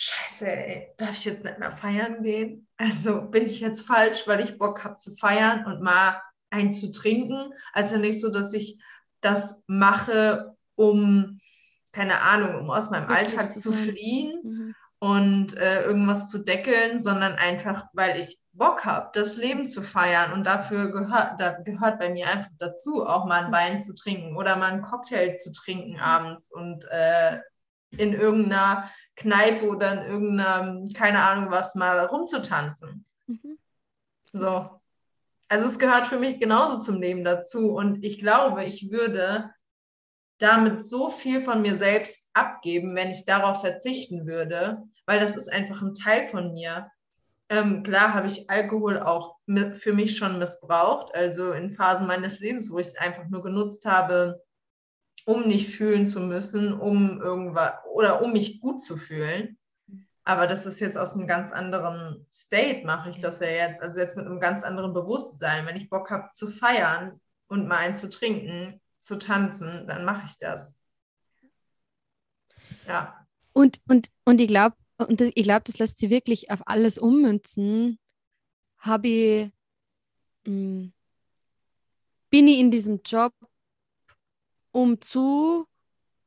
[0.00, 2.68] Scheiße, ey, darf ich jetzt nicht mehr feiern gehen?
[2.76, 6.92] Also bin ich jetzt falsch, weil ich Bock habe zu feiern und mal einen zu
[6.92, 7.52] trinken?
[7.72, 8.80] Also nicht so, dass ich
[9.20, 11.38] das mache, um,
[11.92, 14.74] keine Ahnung, um aus meinem Wirklich Alltag zu, fliehen mhm.
[14.98, 20.32] und äh, irgendwas zu deckeln, sondern einfach, weil ich Bock habe, das Leben zu feiern.
[20.32, 24.36] Und dafür gehört, da gehört bei mir einfach dazu, auch mal ein Wein zu trinken
[24.36, 26.00] oder mal einen Cocktail zu trinken mhm.
[26.00, 27.38] abends und äh,
[27.90, 33.06] in irgendeiner Kneipe oder in irgendeiner, keine Ahnung was, mal rumzutanzen.
[33.26, 33.58] Mhm.
[34.32, 34.77] So,
[35.48, 37.72] also es gehört für mich genauso zum Leben dazu.
[37.72, 39.50] Und ich glaube, ich würde
[40.38, 45.48] damit so viel von mir selbst abgeben, wenn ich darauf verzichten würde, weil das ist
[45.48, 46.90] einfach ein Teil von mir.
[47.48, 49.36] Ähm, klar habe ich Alkohol auch
[49.72, 53.86] für mich schon missbraucht, also in Phasen meines Lebens, wo ich es einfach nur genutzt
[53.86, 54.42] habe,
[55.24, 59.58] um nicht fühlen zu müssen, um irgendwas oder um mich gut zu fühlen.
[60.28, 63.80] Aber das ist jetzt aus einem ganz anderen State, mache ich das ja jetzt.
[63.80, 65.64] Also jetzt mit einem ganz anderen Bewusstsein.
[65.64, 70.26] Wenn ich Bock habe zu feiern und mal einen zu trinken, zu tanzen, dann mache
[70.26, 70.78] ich das.
[72.86, 73.26] Ja.
[73.54, 77.98] Und, und, und ich glaube, und ich glaube, das lässt sich wirklich auf alles ummünzen.
[78.76, 79.50] Habe ich,
[80.44, 80.92] hm,
[82.28, 83.32] bin ich in diesem Job,
[84.72, 85.66] um zu,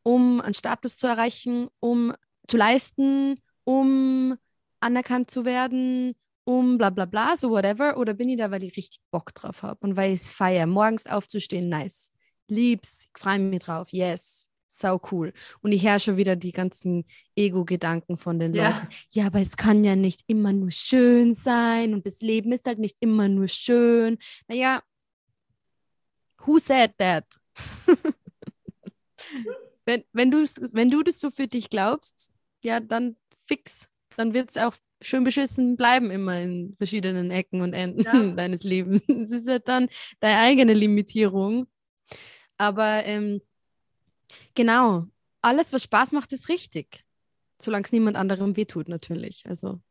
[0.01, 2.15] um einen Status zu erreichen, um
[2.47, 4.37] zu leisten, um
[4.79, 7.97] anerkannt zu werden, um bla bla bla, so whatever?
[7.97, 10.65] Oder bin ich da, weil ich richtig Bock drauf habe und weil ich es feiere,
[10.65, 12.11] morgens aufzustehen, nice.
[12.47, 14.47] Lieb's, ich freue mich drauf, yes.
[14.67, 15.33] Sau cool.
[15.61, 17.03] Und ich höre schon wieder die ganzen
[17.35, 18.69] Ego-Gedanken von den ja.
[18.69, 18.87] Leuten.
[19.11, 22.79] Ja, aber es kann ja nicht immer nur schön sein und das Leben ist halt
[22.79, 24.17] nicht immer nur schön.
[24.47, 24.81] Naja,
[26.45, 27.25] who said that?
[29.85, 32.31] wenn, wenn, wenn du das so für dich glaubst,
[32.63, 33.17] ja, dann
[33.51, 33.89] fix.
[34.15, 38.13] Dann wird es auch schön beschissen bleiben, immer in verschiedenen Ecken und Enden ja.
[38.35, 39.01] deines Lebens.
[39.09, 41.67] Es ist ja dann deine eigene Limitierung.
[42.57, 43.41] Aber ähm,
[44.55, 45.05] genau,
[45.41, 47.01] alles, was Spaß macht, ist richtig.
[47.61, 49.43] Solange es niemand anderem wehtut, natürlich.
[49.47, 49.81] Also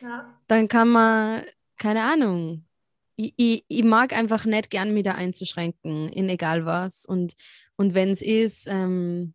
[0.00, 0.34] ja.
[0.46, 1.44] dann kann man,
[1.76, 2.66] keine Ahnung,
[3.16, 7.06] ich, ich, ich, mag einfach nicht gern mich da einzuschränken, in egal was.
[7.06, 7.34] Und,
[7.76, 9.34] und wenn es ist, ähm,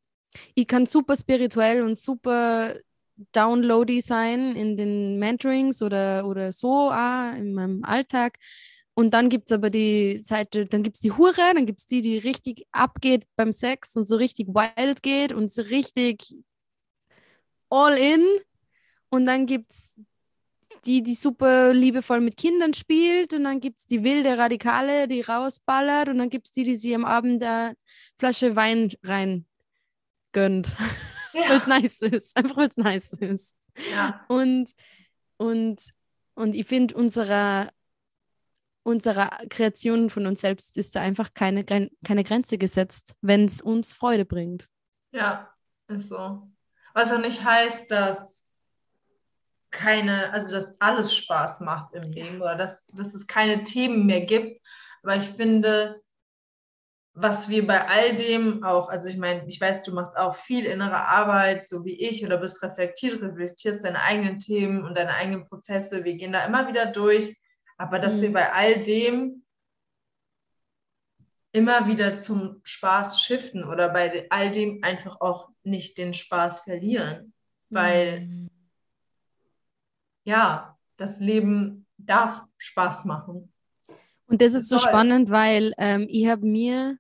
[0.54, 2.76] ich kann super spirituell und super
[3.32, 8.38] downloady sein in den Mentorings oder, oder so auch in meinem Alltag.
[8.94, 11.86] Und dann gibt es aber die Seite, dann gibt es die Hure, dann gibt es
[11.86, 16.36] die, die richtig abgeht beim Sex und so richtig wild geht und so richtig
[17.70, 18.26] all in.
[19.10, 20.00] Und dann gibt es
[20.86, 23.34] die, die super liebevoll mit Kindern spielt.
[23.34, 26.10] Und dann gibt es die wilde Radikale, die rausballert.
[26.10, 27.76] Und dann gibt es die, die sie am Abend eine
[28.18, 29.46] Flasche Wein rein
[30.32, 30.76] gönnt.
[31.34, 31.50] Ja.
[31.50, 32.38] weil es nice ist.
[32.38, 33.56] Einfach weil es nice ist.
[33.92, 34.26] Ja.
[34.28, 34.72] Und,
[35.38, 35.94] und,
[36.36, 37.72] und ich finde, unserer,
[38.84, 43.94] unserer Kreation von uns selbst ist da einfach keine, keine Grenze gesetzt, wenn es uns
[43.94, 44.68] Freude bringt.
[45.12, 45.54] Ja,
[45.88, 46.50] ist so.
[46.94, 48.46] Was auch nicht heißt, dass
[49.72, 54.22] keine, also dass alles Spaß macht im Leben oder dass, dass es keine Themen mehr
[54.22, 54.62] gibt.
[55.04, 56.02] Aber ich finde,
[57.22, 60.66] was wir bei all dem auch, also ich meine, ich weiß, du machst auch viel
[60.66, 65.44] innere Arbeit, so wie ich, oder bist reflektiert, reflektierst deine eigenen Themen und deine eigenen
[65.44, 66.06] Prozesse.
[66.06, 67.36] Wir gehen da immer wieder durch,
[67.78, 68.22] aber dass mhm.
[68.22, 69.44] wir bei all dem
[71.52, 77.34] immer wieder zum Spaß shiften oder bei all dem einfach auch nicht den Spaß verlieren,
[77.70, 78.50] weil mhm.
[80.24, 83.52] ja, das Leben darf Spaß machen.
[84.28, 86.98] Und das ist so spannend, weil ähm, ich habe mir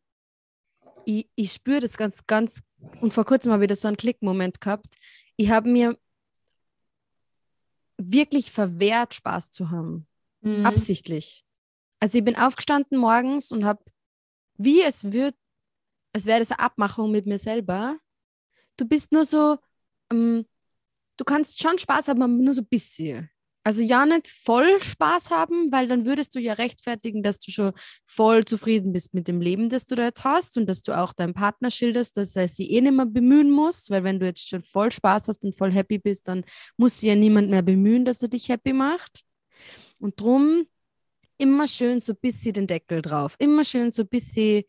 [1.10, 2.62] ich, ich spüre das ganz, ganz,
[3.02, 4.96] und vor kurzem habe ich das so einen Klickmoment gehabt.
[5.38, 5.98] Ich habe mir
[7.98, 10.08] wirklich verwehrt, Spaß zu haben.
[10.42, 10.66] Mhm.
[10.66, 11.44] Absichtlich.
[12.00, 13.84] Also ich bin aufgestanden morgens und habe,
[14.58, 15.36] wie es wird,
[16.14, 17.98] es wäre das eine Abmachung mit mir selber.
[18.78, 19.58] Du bist nur so,
[20.12, 20.46] ähm,
[21.18, 23.30] du kannst schon Spaß haben, aber nur so ein bisschen.
[23.70, 27.72] Also ja nicht voll Spaß haben, weil dann würdest du ja rechtfertigen, dass du schon
[28.04, 31.14] voll zufrieden bist mit dem Leben, das du da jetzt hast und dass du auch
[31.14, 34.50] deinem Partner schilderst, dass er sich eh nicht mehr bemühen muss, weil wenn du jetzt
[34.50, 36.44] schon voll Spaß hast und voll happy bist, dann
[36.78, 39.20] muss sich ja niemand mehr bemühen, dass er dich happy macht.
[40.00, 40.66] Und drum
[41.38, 44.64] immer schön so ein bisschen den Deckel drauf, immer schön so ein bisschen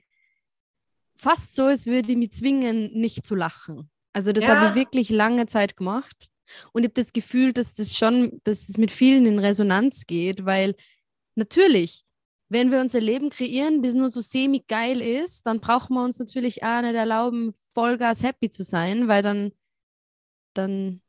[1.16, 3.90] fast so, als würde ich mich zwingen, nicht zu lachen.
[4.12, 4.56] Also das ja.
[4.56, 6.29] habe ich wirklich lange Zeit gemacht.
[6.72, 10.44] Und ich habe das Gefühl, dass das schon, dass es mit vielen in Resonanz geht,
[10.44, 10.74] weil
[11.34, 12.04] natürlich,
[12.48, 16.62] wenn wir unser Leben kreieren, das nur so semi-geil ist, dann brauchen wir uns natürlich
[16.62, 19.52] auch nicht erlauben, Vollgas happy zu sein, weil dann,
[20.54, 21.00] dann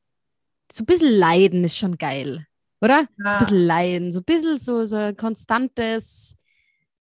[0.71, 2.45] so ein bisschen Leiden ist schon geil,
[2.79, 3.07] oder?
[3.17, 3.25] Ja.
[3.25, 6.35] So ein bisschen Leiden, so ein bisschen so, so ein konstantes,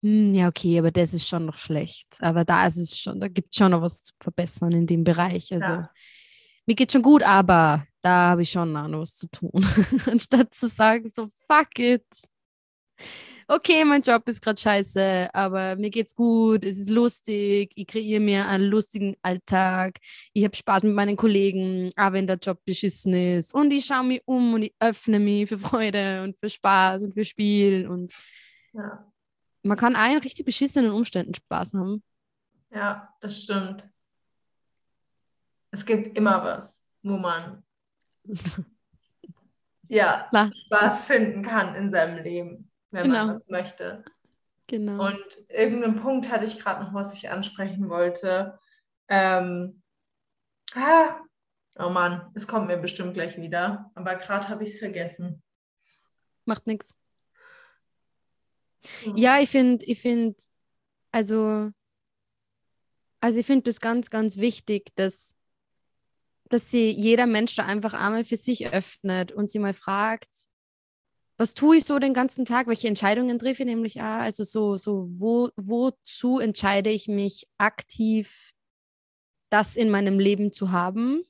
[0.03, 2.17] hm, ja, okay, aber das ist schon noch schlecht.
[2.21, 5.05] Aber da ist es schon, da gibt es schon noch was zu verbessern in dem
[5.05, 5.53] Bereich.
[5.53, 5.91] Also ja.
[6.71, 9.51] Mir geht schon gut, aber da habe ich schon noch was zu tun.
[10.07, 12.07] Anstatt zu sagen, so, fuck it.
[13.49, 18.21] Okay, mein Job ist gerade scheiße, aber mir geht's gut, es ist lustig, ich kreiere
[18.21, 19.99] mir einen lustigen Alltag,
[20.33, 23.53] ich habe Spaß mit meinen Kollegen, auch wenn der Job beschissen ist.
[23.53, 27.15] Und ich schaue mich um und ich öffne mich für Freude und für Spaß und
[27.15, 27.89] für Spiel.
[27.89, 28.13] Und
[28.75, 29.13] ja.
[29.65, 32.05] man kann auch in richtig beschissenen Umständen Spaß haben.
[32.73, 33.91] Ja, das stimmt.
[35.71, 37.63] Es gibt immer was, wo man
[39.89, 40.53] ja, Klar.
[40.67, 43.27] Spaß finden kann in seinem Leben, wenn genau.
[43.27, 44.05] man das möchte.
[44.67, 45.07] Genau.
[45.07, 48.59] Und irgendeinen Punkt hatte ich gerade noch, was ich ansprechen wollte.
[49.09, 49.83] Ähm,
[50.75, 51.17] ah,
[51.77, 53.91] oh Mann, es kommt mir bestimmt gleich wieder.
[53.95, 55.43] Aber gerade habe ich es vergessen.
[56.45, 56.95] Macht nichts.
[59.03, 59.17] Hm.
[59.17, 60.37] Ja, ich finde, ich finde,
[61.11, 61.71] also,
[63.21, 65.35] also ich finde das ganz, ganz wichtig, dass
[66.51, 70.29] dass sie jeder Mensch da einfach einmal für sich öffnet und sie mal fragt,
[71.39, 74.77] was tue ich so den ganzen Tag, welche Entscheidungen treffe ich nämlich auch, also so,
[74.77, 78.53] so wo, wozu entscheide ich mich aktiv
[79.49, 81.25] das in meinem Leben zu haben?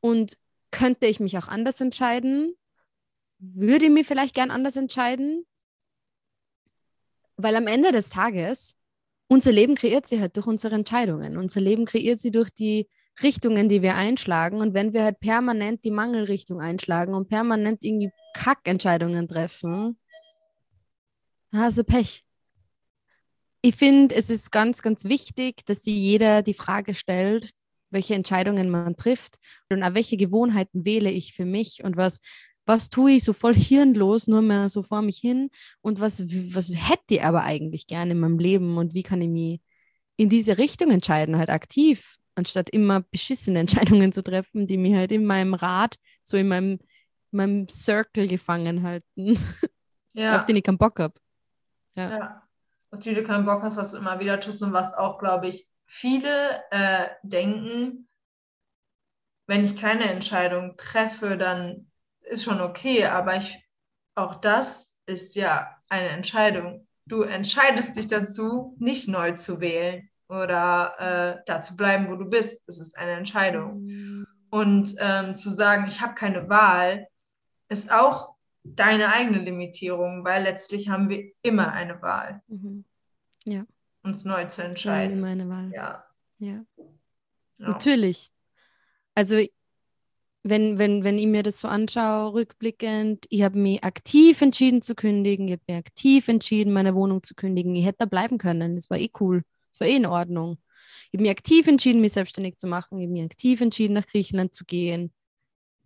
[0.00, 0.38] Und
[0.70, 2.56] könnte ich mich auch anders entscheiden?
[3.38, 5.46] Würde ich mir vielleicht gern anders entscheiden?
[7.36, 8.76] Weil am Ende des Tages,
[9.28, 11.36] unser Leben kreiert sie halt durch unsere Entscheidungen.
[11.36, 12.88] Unser Leben kreiert sie durch die
[13.22, 14.60] Richtungen, die wir einschlagen.
[14.60, 19.98] Und wenn wir halt permanent die Mangelrichtung einschlagen und permanent irgendwie Kackentscheidungen treffen,
[21.52, 22.24] hast du Pech.
[23.62, 27.50] Ich finde, es ist ganz, ganz wichtig, dass sich jeder die Frage stellt,
[27.90, 29.36] welche Entscheidungen man trifft
[29.70, 32.20] und auch welche Gewohnheiten wähle ich für mich und was,
[32.66, 35.50] was tue ich so voll hirnlos, nur mehr so vor mich hin
[35.80, 36.22] und was,
[36.54, 39.60] was hätte ich aber eigentlich gerne in meinem Leben und wie kann ich mich
[40.16, 45.10] in diese Richtung entscheiden, halt aktiv, anstatt immer beschissene Entscheidungen zu treffen, die mich halt
[45.10, 46.78] in meinem Rad, so in meinem,
[47.32, 49.38] meinem Circle gefangen halten,
[50.12, 50.38] ja.
[50.38, 51.14] auf den ich keinen Bock habe.
[51.94, 52.10] Ja.
[52.10, 52.42] ja.
[52.92, 55.48] Auf die du keinen Bock hast, was du immer wieder tust und was auch, glaube
[55.48, 58.08] ich, viele äh, denken,
[59.46, 63.64] wenn ich keine Entscheidung treffe, dann ist schon okay, aber ich,
[64.14, 66.88] auch das ist ja eine Entscheidung.
[67.06, 70.94] Du entscheidest dich dazu, nicht neu zu wählen oder
[71.38, 72.66] äh, da zu bleiben, wo du bist.
[72.66, 73.84] Das ist eine Entscheidung.
[73.84, 74.26] Mhm.
[74.50, 77.06] Und ähm, zu sagen, ich habe keine Wahl,
[77.68, 82.42] ist auch deine eigene Limitierung, weil letztlich haben wir immer eine Wahl.
[82.48, 82.84] Mhm.
[83.44, 83.64] Ja.
[84.02, 85.18] Uns neu zu entscheiden.
[85.18, 85.70] Immer eine Wahl.
[85.72, 86.04] Ja.
[86.38, 86.64] Ja.
[87.58, 87.68] ja.
[87.68, 88.30] Natürlich.
[89.14, 89.40] Also
[90.48, 94.94] wenn, wenn, wenn ich mir das so anschaue, rückblickend, ich habe mich aktiv entschieden zu
[94.94, 97.74] kündigen, ich habe mich aktiv entschieden, meine Wohnung zu kündigen.
[97.74, 98.76] Ich hätte da bleiben können.
[98.76, 99.42] Das war eh cool.
[99.76, 100.56] Das war eh in Ordnung.
[101.06, 102.98] Ich habe mich aktiv entschieden, mich selbstständig zu machen.
[102.98, 105.12] Ich habe mich aktiv entschieden, nach Griechenland zu gehen.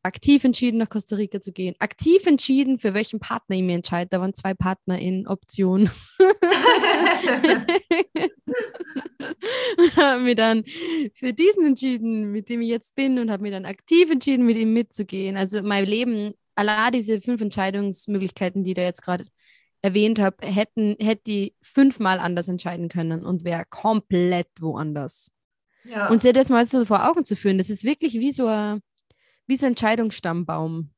[0.05, 1.75] Aktiv entschieden, nach Costa Rica zu gehen.
[1.81, 4.09] Aktiv entschieden, für welchen Partner ich mir entscheide.
[4.09, 5.91] Da waren zwei Partner in Option.
[9.77, 10.63] und habe mich dann
[11.13, 14.57] für diesen entschieden, mit dem ich jetzt bin und habe mich dann aktiv entschieden, mit
[14.57, 15.37] ihm mitzugehen.
[15.37, 19.25] Also mein Leben, allein diese fünf Entscheidungsmöglichkeiten, die da jetzt gerade
[19.83, 25.31] erwähnt habe, hätten, hätte ich fünfmal anders entscheiden können und wäre komplett woanders.
[25.85, 26.09] Ja.
[26.09, 28.81] Und sich das mal so vor Augen zu führen, das ist wirklich wie so ein,
[29.47, 30.91] wie so ein Entscheidungsstammbaum.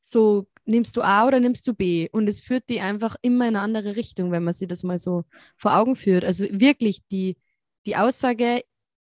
[0.00, 2.08] So nimmst du A oder nimmst du B?
[2.10, 4.98] Und es führt die einfach immer in eine andere Richtung, wenn man sich das mal
[4.98, 5.24] so
[5.56, 6.24] vor Augen führt.
[6.24, 7.36] Also wirklich die,
[7.86, 8.62] die Aussage,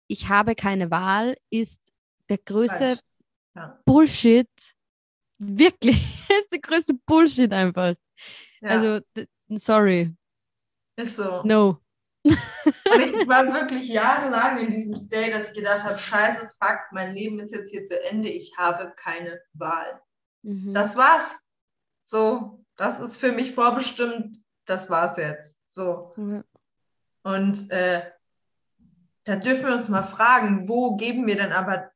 [0.08, 1.92] ich habe keine Wahl, ist
[2.30, 3.00] der größte
[3.56, 3.80] ja.
[3.86, 4.50] Bullshit.
[5.40, 5.96] Wirklich,
[6.30, 7.96] ist der größte Bullshit einfach.
[8.62, 8.70] Ja.
[8.70, 9.00] Also,
[9.50, 10.16] sorry.
[10.96, 11.42] Ist so.
[11.44, 11.80] No.
[12.26, 17.14] Und ich war wirklich jahrelang in diesem State, dass ich gedacht habe, scheiße, fuck, mein
[17.14, 20.02] Leben ist jetzt hier zu Ende, ich habe keine Wahl.
[20.44, 20.74] Mhm.
[20.74, 21.38] Das war's.
[22.04, 25.58] So, das ist für mich vorbestimmt, das war's jetzt.
[25.68, 26.14] So.
[26.16, 26.44] Mhm.
[27.24, 28.12] Und äh,
[29.26, 31.92] da dürfen wir uns mal fragen, wo geben wir denn aber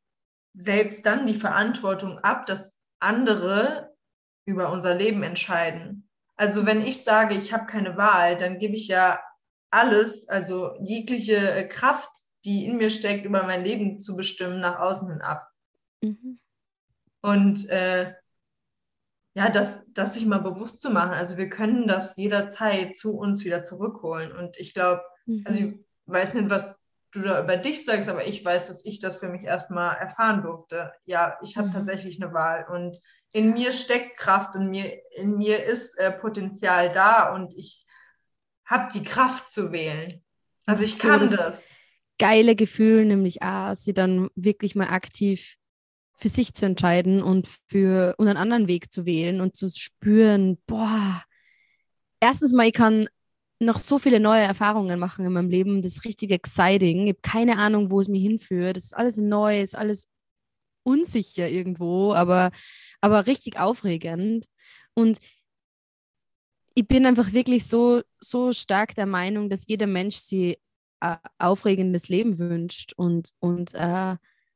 [0.53, 3.95] selbst dann die Verantwortung ab, dass andere
[4.45, 6.09] über unser Leben entscheiden?
[6.35, 9.21] Also wenn ich sage, ich habe keine Wahl, dann gebe ich ja
[9.69, 12.09] alles, also jegliche äh, Kraft,
[12.45, 15.47] die in mir steckt, über mein Leben zu bestimmen, nach außen hin ab.
[16.01, 16.39] Mhm.
[17.21, 18.13] Und äh,
[19.35, 21.13] ja, das, das sich mal bewusst zu machen.
[21.13, 24.31] Also wir können das jederzeit zu uns wieder zurückholen.
[24.31, 25.43] Und ich glaube, mhm.
[25.45, 25.73] also ich
[26.05, 29.29] weiß nicht, was du da über dich sagst, aber ich weiß, dass ich das für
[29.29, 30.91] mich erstmal erfahren durfte.
[31.05, 31.73] Ja, ich habe mhm.
[31.73, 32.99] tatsächlich eine Wahl und
[33.33, 37.85] in mir steckt Kraft und mir, in mir ist äh, Potenzial da und ich
[38.65, 40.23] habe die Kraft zu wählen.
[40.65, 41.67] Also ich kann so das, das.
[42.19, 45.57] Geile Gefühl, nämlich ah, sie dann wirklich mal aktiv
[46.15, 50.57] für sich zu entscheiden und für und einen anderen Weg zu wählen und zu spüren,
[50.67, 51.23] boah,
[52.21, 53.09] erstens mal, ich kann
[53.59, 55.81] noch so viele neue Erfahrungen machen in meinem Leben.
[55.81, 57.07] Das ist richtig exciting.
[57.07, 58.77] Ich habe keine Ahnung, wo es mich hinführt.
[58.77, 60.07] Das ist alles neu, ist alles
[60.83, 62.51] unsicher irgendwo, aber,
[63.03, 64.45] aber richtig aufregend.
[64.93, 65.19] Und
[66.73, 70.57] ich bin einfach wirklich so, so stark der Meinung, dass jeder Mensch sich
[71.01, 74.15] ein aufregendes Leben wünscht und, und äh,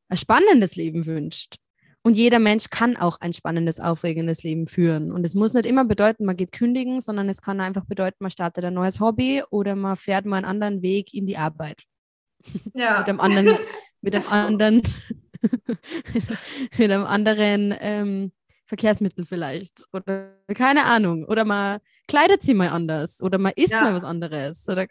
[0.10, 1.58] ein spannendes Leben wünscht.
[2.04, 5.12] Und jeder Mensch kann auch ein spannendes, aufregendes Leben führen.
[5.12, 8.32] Und es muss nicht immer bedeuten, man geht kündigen, sondern es kann einfach bedeuten, man
[8.32, 11.84] startet ein neues Hobby oder man fährt mal einen anderen Weg in die Arbeit.
[12.74, 13.00] Ja.
[13.00, 13.58] mit einem anderen,
[14.00, 14.82] mit einem anderen,
[16.78, 18.32] mit einem anderen ähm,
[18.68, 19.86] Verkehrsmittel vielleicht.
[19.94, 21.24] Oder keine Ahnung.
[21.24, 23.22] Oder man kleidet sie mal anders.
[23.22, 23.82] Oder man isst ja.
[23.82, 24.68] mal was anderes.
[24.70, 24.88] Oder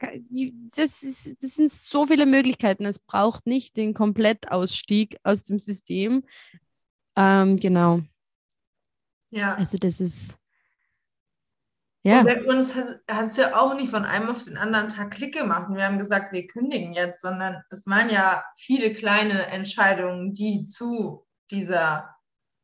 [0.74, 2.84] das, ist, das sind so viele Möglichkeiten.
[2.86, 6.24] Es braucht nicht den Komplettausstieg aus dem System.
[7.16, 8.00] Ähm, genau.
[9.30, 9.54] Ja.
[9.54, 10.38] Also das ist
[12.02, 12.20] Ja.
[12.20, 15.34] Und bei uns hat es ja auch nicht von einem auf den anderen Tag Klick
[15.34, 15.68] gemacht.
[15.68, 20.66] Und wir haben gesagt, wir kündigen jetzt, sondern es waren ja viele kleine Entscheidungen, die
[20.66, 22.15] zu dieser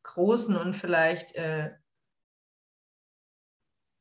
[0.03, 1.71] großen und vielleicht äh,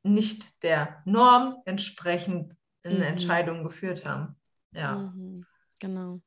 [0.04, 3.04] nicht der Norm entsprechend in mhm.
[3.04, 4.36] Entscheidungen geführt haben.
[4.72, 4.95] Ja.
[4.95, 5.45] Mhm.
[5.80, 6.22] Genau.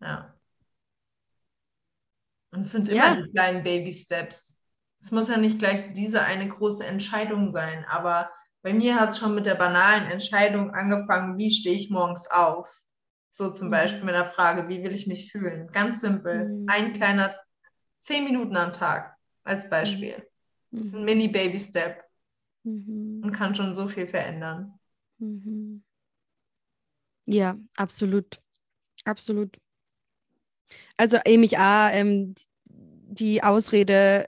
[0.00, 0.34] Ja.
[2.52, 3.16] Und es sind immer ja.
[3.16, 4.64] die kleinen Baby-Steps.
[5.02, 8.30] Es muss ja nicht gleich diese eine große Entscheidung sein, aber
[8.62, 12.68] bei mir hat es schon mit der banalen Entscheidung angefangen, wie stehe ich morgens auf?
[13.30, 13.72] So zum mhm.
[13.72, 15.68] Beispiel mit der Frage, wie will ich mich fühlen?
[15.72, 16.48] Ganz simpel.
[16.48, 16.66] Mhm.
[16.68, 17.34] Ein kleiner,
[18.00, 20.16] zehn Minuten am Tag als Beispiel.
[20.70, 20.76] Mhm.
[20.76, 22.02] Das ist ein Mini-Baby-Step
[22.64, 23.22] mhm.
[23.24, 24.78] und kann schon so viel verändern.
[25.18, 25.82] Mhm.
[27.26, 28.40] Ja, absolut.
[29.04, 29.56] Absolut.
[30.96, 32.34] Also ich auch ähm,
[32.68, 34.26] die Ausrede,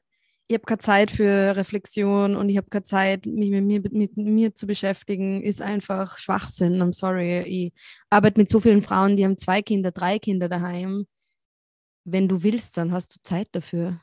[0.48, 4.16] ich habe keine Zeit für Reflexion und ich habe keine Zeit, mich mit mir, mit
[4.16, 6.82] mir zu beschäftigen, ist einfach Schwachsinn.
[6.82, 7.40] I'm sorry.
[7.42, 7.72] Ich
[8.10, 11.06] arbeite mit so vielen Frauen, die haben zwei Kinder, drei Kinder daheim.
[12.05, 14.00] Wenn du willst, dann hast du Zeit dafür.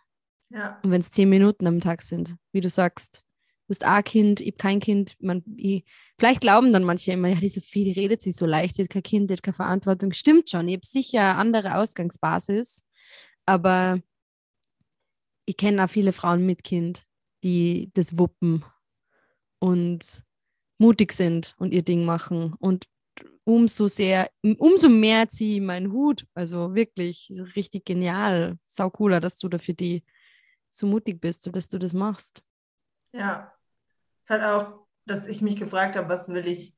[0.49, 0.79] Ja.
[0.83, 4.41] Und wenn es zehn Minuten am Tag sind, wie du sagst, du bist ein Kind,
[4.41, 5.15] ich habe kein Kind.
[5.19, 5.83] Man, ich,
[6.17, 8.89] vielleicht glauben dann manche immer, ja, die Sophie, die redet sich so leicht, die hat
[8.89, 10.11] kein Kind, die hat keine Verantwortung.
[10.13, 12.85] Stimmt schon, ich habe sicher eine andere Ausgangsbasis,
[13.45, 14.01] aber
[15.45, 17.03] ich kenne auch viele Frauen mit Kind,
[17.43, 18.63] die das wuppen
[19.59, 20.23] und
[20.77, 22.55] mutig sind und ihr Ding machen.
[22.59, 22.85] Und
[23.43, 26.25] umso sehr, umso mehr ziehe ich meinen Hut.
[26.33, 28.57] Also wirklich richtig genial.
[28.65, 30.03] Sau cooler, dass du da für die
[30.69, 32.43] so mutig bist und dass du das machst.
[33.11, 33.53] Ja.
[34.23, 36.75] Es hat auch, dass ich mich gefragt habe, was will ich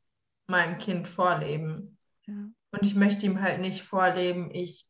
[0.47, 1.97] meinem Kind vorleben?
[2.25, 2.33] Ja.
[2.71, 4.87] Und ich möchte ihm halt nicht vorleben, ich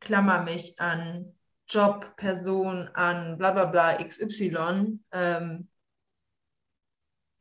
[0.00, 1.32] klammer mich an
[1.68, 5.69] Job, Person, an bla bla bla XY ähm,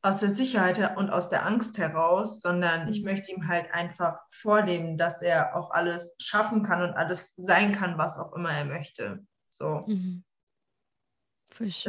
[0.01, 3.05] aus der Sicherheit und aus der Angst heraus, sondern ich mhm.
[3.05, 7.97] möchte ihm halt einfach vorleben, dass er auch alles schaffen kann und alles sein kann,
[7.97, 9.25] was auch immer er möchte.
[9.49, 9.83] So.
[9.87, 10.23] Mhm.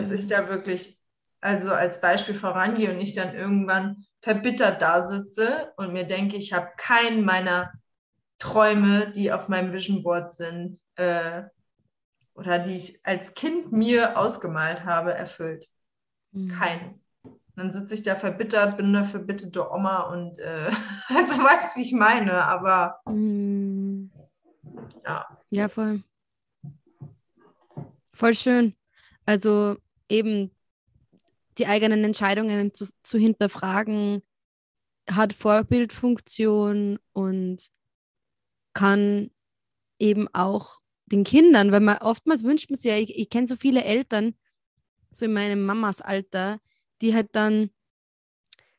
[0.02, 0.98] Dass ich da wirklich,
[1.40, 6.52] also als Beispiel vorangehe und ich dann irgendwann verbittert da sitze und mir denke, ich
[6.52, 7.72] habe keinen meiner
[8.38, 11.44] Träume, die auf meinem Vision Board sind, äh,
[12.34, 15.68] oder die ich als Kind mir ausgemalt habe, erfüllt.
[16.32, 16.48] Mhm.
[17.56, 20.70] Dann sitze ich da verbittert, bin eine verbitterte Oma und äh,
[21.08, 24.10] also weißt wie ich meine, aber mhm.
[25.04, 25.26] ja.
[25.50, 26.02] Ja, voll.
[28.12, 28.74] Voll schön.
[29.26, 29.76] Also
[30.08, 30.50] eben
[31.58, 34.22] die eigenen Entscheidungen zu, zu hinterfragen,
[35.10, 37.70] hat Vorbildfunktion und
[38.72, 39.30] kann
[39.98, 43.56] eben auch den Kindern, weil man oftmals wünscht man sich ja, ich, ich kenne so
[43.56, 44.34] viele Eltern,
[45.10, 46.60] so in meinem Mamas Alter,
[47.00, 47.70] die halt dann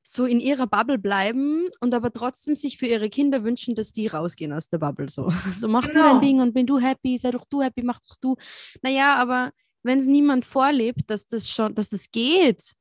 [0.04, 4.08] so in ihrer Bubble bleiben und aber trotzdem sich für ihre Kinder wünschen, dass die
[4.08, 5.10] rausgehen aus der Bubble.
[5.10, 5.94] So, so mach genau.
[5.94, 6.22] du dein genau.
[6.22, 8.36] Ding und bin du happy, sei doch du happy, mach doch du.
[8.82, 9.52] Naja, aber
[9.84, 12.74] wenn es niemand vorlebt, dass das schon, dass das geht,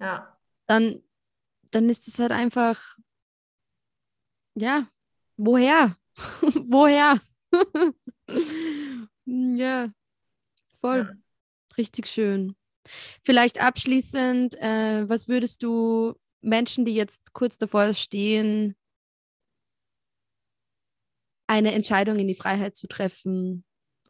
[0.00, 0.36] ja.
[0.66, 1.02] dann,
[1.70, 2.96] dann ist es halt einfach,
[4.54, 4.88] ja,
[5.36, 5.96] woher?
[6.68, 7.20] woher?
[9.24, 9.92] ja,
[10.80, 10.98] voll.
[10.98, 11.12] Ja.
[11.76, 12.56] Richtig schön.
[13.22, 18.76] Vielleicht abschließend, äh, was würdest du Menschen, die jetzt kurz davor stehen,
[21.46, 23.64] eine Entscheidung in die Freiheit zu treffen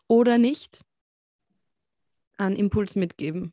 [0.06, 0.82] oder nicht,
[2.36, 3.52] an Impuls mitgeben?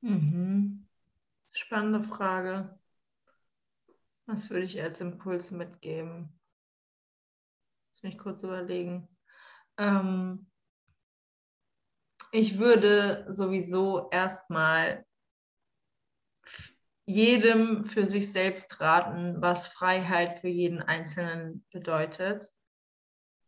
[0.00, 0.88] Mhm.
[1.52, 2.78] Spannende Frage.
[4.26, 6.40] Was würde ich als Impuls mitgeben?
[7.92, 9.08] Lass mich kurz überlegen.
[9.78, 10.50] Ähm,
[12.32, 15.04] ich würde sowieso erstmal
[17.04, 22.50] jedem für sich selbst raten, was Freiheit für jeden Einzelnen bedeutet.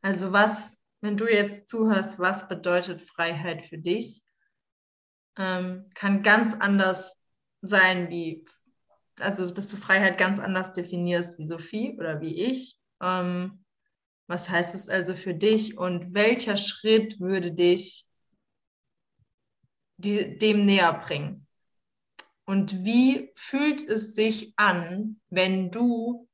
[0.02, 4.22] Also was, wenn du jetzt zuhörst, was bedeutet Freiheit für dich,
[5.38, 7.26] ähm, kann ganz anders
[7.62, 8.44] sein wie,
[9.18, 12.78] also dass du Freiheit ganz anders definierst wie Sophie oder wie ich.
[13.00, 13.64] Ähm,
[14.26, 18.06] was heißt es also für dich und welcher Schritt würde dich
[20.04, 21.46] die, dem näher bringen?
[22.44, 26.28] Und wie fühlt es sich an, wenn du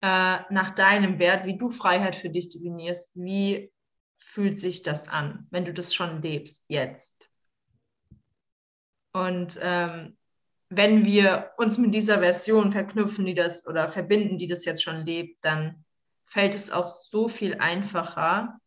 [0.00, 3.72] äh, nach deinem Wert, wie du Freiheit für dich definierst, wie
[4.18, 7.30] fühlt sich das an, wenn du das schon lebst jetzt?
[9.12, 10.16] Und ähm,
[10.70, 15.04] wenn wir uns mit dieser Version verknüpfen, die das oder verbinden, die das jetzt schon
[15.04, 15.84] lebt, dann
[16.26, 18.60] fällt es auch so viel einfacher,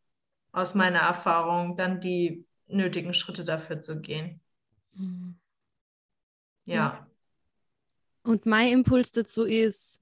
[0.52, 4.42] aus meiner Erfahrung, dann die nötigen Schritte dafür zu gehen.
[4.94, 5.36] Mhm.
[6.66, 7.08] Ja.
[8.24, 10.00] Und mein Impuls dazu ist,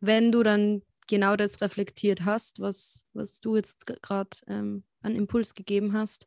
[0.00, 5.54] wenn du dann genau das reflektiert hast, was, was du jetzt gerade ähm, an Impuls
[5.54, 6.26] gegeben hast,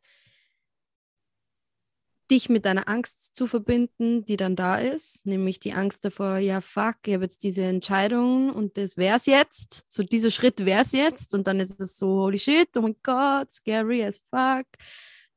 [2.30, 6.60] dich mit deiner Angst zu verbinden, die dann da ist, nämlich die Angst davor, ja,
[6.60, 10.82] fuck, ich habe jetzt diese Entscheidung und das wäre es jetzt, so dieser Schritt wäre
[10.82, 14.66] es jetzt und dann ist es so, holy shit, oh mein Gott, scary as fuck.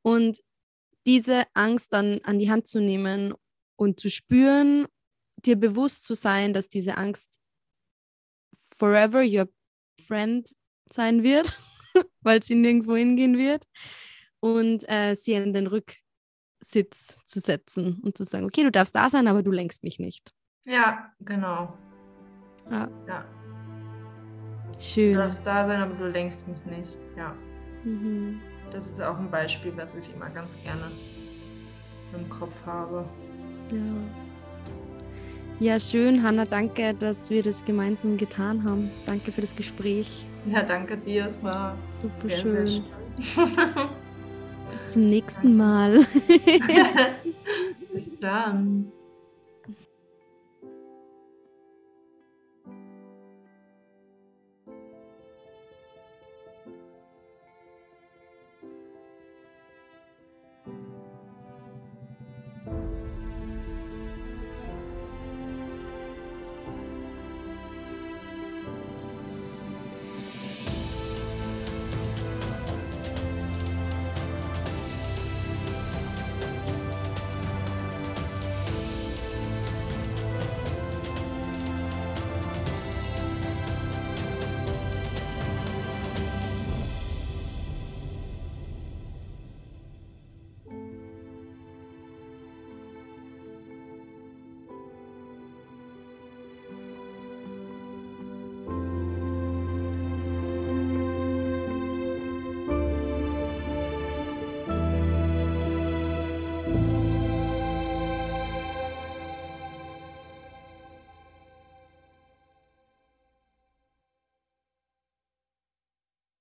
[0.03, 0.39] Und
[1.05, 3.33] diese Angst dann an die Hand zu nehmen
[3.75, 4.87] und zu spüren,
[5.37, 7.39] dir bewusst zu sein, dass diese Angst
[8.77, 9.47] forever your
[10.05, 10.49] friend
[10.91, 11.57] sein wird,
[12.21, 13.65] weil sie nirgendwo hingehen wird
[14.39, 19.09] und äh, sie in den Rücksitz zu setzen und zu sagen, okay, du darfst da
[19.09, 20.33] sein, aber du lenkst mich nicht.
[20.65, 21.77] Ja, genau.
[22.69, 22.89] Ja.
[23.07, 23.25] ja.
[24.79, 25.13] Schön.
[25.13, 26.99] Du darfst da sein, aber du lenkst mich nicht.
[27.15, 27.35] Ja.
[27.83, 28.39] Mhm.
[28.71, 30.91] Das ist auch ein Beispiel, was ich immer ganz gerne
[32.17, 33.05] im Kopf habe.
[33.71, 33.77] Ja.
[35.59, 36.45] Ja, schön, Hanna.
[36.45, 38.89] Danke, dass wir das gemeinsam getan haben.
[39.05, 40.25] Danke für das Gespräch.
[40.45, 41.27] Ja, danke dir.
[41.27, 42.67] Es war super sehr, schön.
[43.19, 43.45] Sehr
[44.71, 45.99] Bis zum nächsten Mal.
[47.93, 48.91] Bis dann.